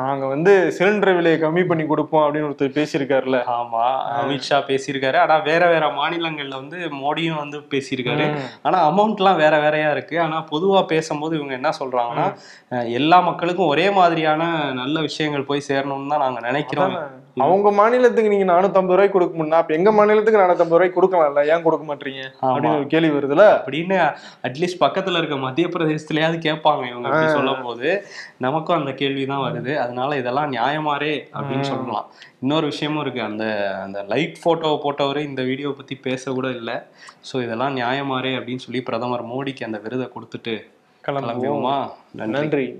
நாங்க 0.00 0.24
வந்து 0.32 0.52
சிலிண்டர் 0.76 1.16
விலையை 1.16 1.38
கம்மி 1.40 1.62
பண்ணி 1.70 1.84
கொடுப்போம் 1.86 2.22
அப்படின்னு 2.24 2.48
ஒருத்தர் 2.48 2.76
பேசியிருக்காருல்ல. 2.76 3.38
ஆமா 3.56 3.82
அமித்ஷா 4.18 4.58
பேசியிருக்காரு. 4.68 5.16
ஆனா 5.24 5.34
வேற 5.48 5.62
வேற 5.72 5.84
மாநிலங்கள்ல 5.98 6.54
வந்து 6.62 6.78
மோடியும் 7.00 7.40
வந்து 7.40 7.58
பேசியிருக்காரு. 7.72 8.26
ஆனா 8.66 8.78
அமௌண்ட்லாம் 8.90 9.40
வேற 9.42 9.54
வேறையா 9.64 9.90
இருக்கு. 9.96 10.16
ஆனா 10.24 10.38
பொதுவா 10.52 10.80
பேசும்போது 10.92 11.36
இவங்க 11.38 11.54
என்ன 11.60 11.72
சொல்றாங்கன்னா 11.80 12.26
எல்லா 13.00 13.18
மக்களுக்கும் 13.28 13.72
ஒரே 13.74 13.86
மாதிரியான 13.98 14.48
நல்ல 14.80 15.00
விஷயங்கள் 15.08 15.48
போய் 15.50 15.68
சேரணும்னு 15.70 16.12
தான் 16.14 16.24
நாங்க 16.26 16.40
நினைக்கிறோம். 16.48 16.96
அவங்க 17.36 17.70
மாநிலத்துக்கு 17.70 18.30
நீங்க 18.30 18.46
நானூத்தம்பது 18.52 18.96
ரூபாய்க்கு 18.96 19.12
கொடுக்க 19.12 19.36
முடியும் 19.36 19.58
அப்ப 19.58 19.74
எங்க 19.74 19.92
மாநிலத்துக்கு 19.92 20.40
நானூத்தம்பது 20.40 20.76
ரூபாய்க்கு 20.76 20.98
கொடுக்கலாம்ல? 20.98 21.42
ஏன் 21.52 21.62
கொடுக்க 21.62 21.84
மாட்டீங்க? 21.90 22.22
அப்படின்னு 22.40 22.76
ஒரு 22.78 22.86
கேள்வி 22.86 23.10
வருதுல? 23.18 23.44
அப்படின்னு 23.56 23.96
அட்லீஸ்ட் 24.48 24.82
பக்கத்துல 24.82 25.16
இருக்க 25.16 25.36
மத்திய 25.36 25.68
பிரதேசத்துலயாவது 25.68 26.38
கேட்பாங்க 26.48 26.88
இவங்க 26.88 27.28
சொல்லும் 27.28 27.62
போது 27.62 28.06
நமக்கும் 28.38 28.78
அந்த 28.78 28.92
கேள்விதான் 28.92 29.44
வருது. 29.46 29.76
அதனால 29.76 30.16
இதெல்லாம் 30.16 30.52
நியாயமாரே 30.52 31.14
அப்படின்னு 31.34 31.68
சொல்லலாம். 31.72 32.06
இன்னொரு 32.40 32.66
விஷயமும் 32.66 33.00
இருக்கு. 33.00 33.22
அந்த 33.22 33.44
அந்த 33.84 34.02
லைட் 34.02 34.36
போட்டோவை 34.44 34.78
போட்டவரு 34.84 35.18
இந்த 35.18 35.42
வீடியோ 35.42 35.70
பத்தி 35.76 35.94
பேச 35.94 36.32
கூட 36.32 36.48
இல்லை. 36.48 36.74
ஸோ 37.30 37.42
இதெல்லாம் 37.42 37.76
நியாயமாரே 37.76 38.34
அப்படின்னு 38.38 38.66
சொல்லி 38.66 38.82
பிரதமர் 38.82 39.26
மோடிக்கு 39.26 39.64
அந்த 39.64 39.78
விருதை 39.78 40.08
கொடுத்துட்டு 40.16 40.56
கிளம்புவோம். 41.04 41.88
நன்றி. 42.12 42.66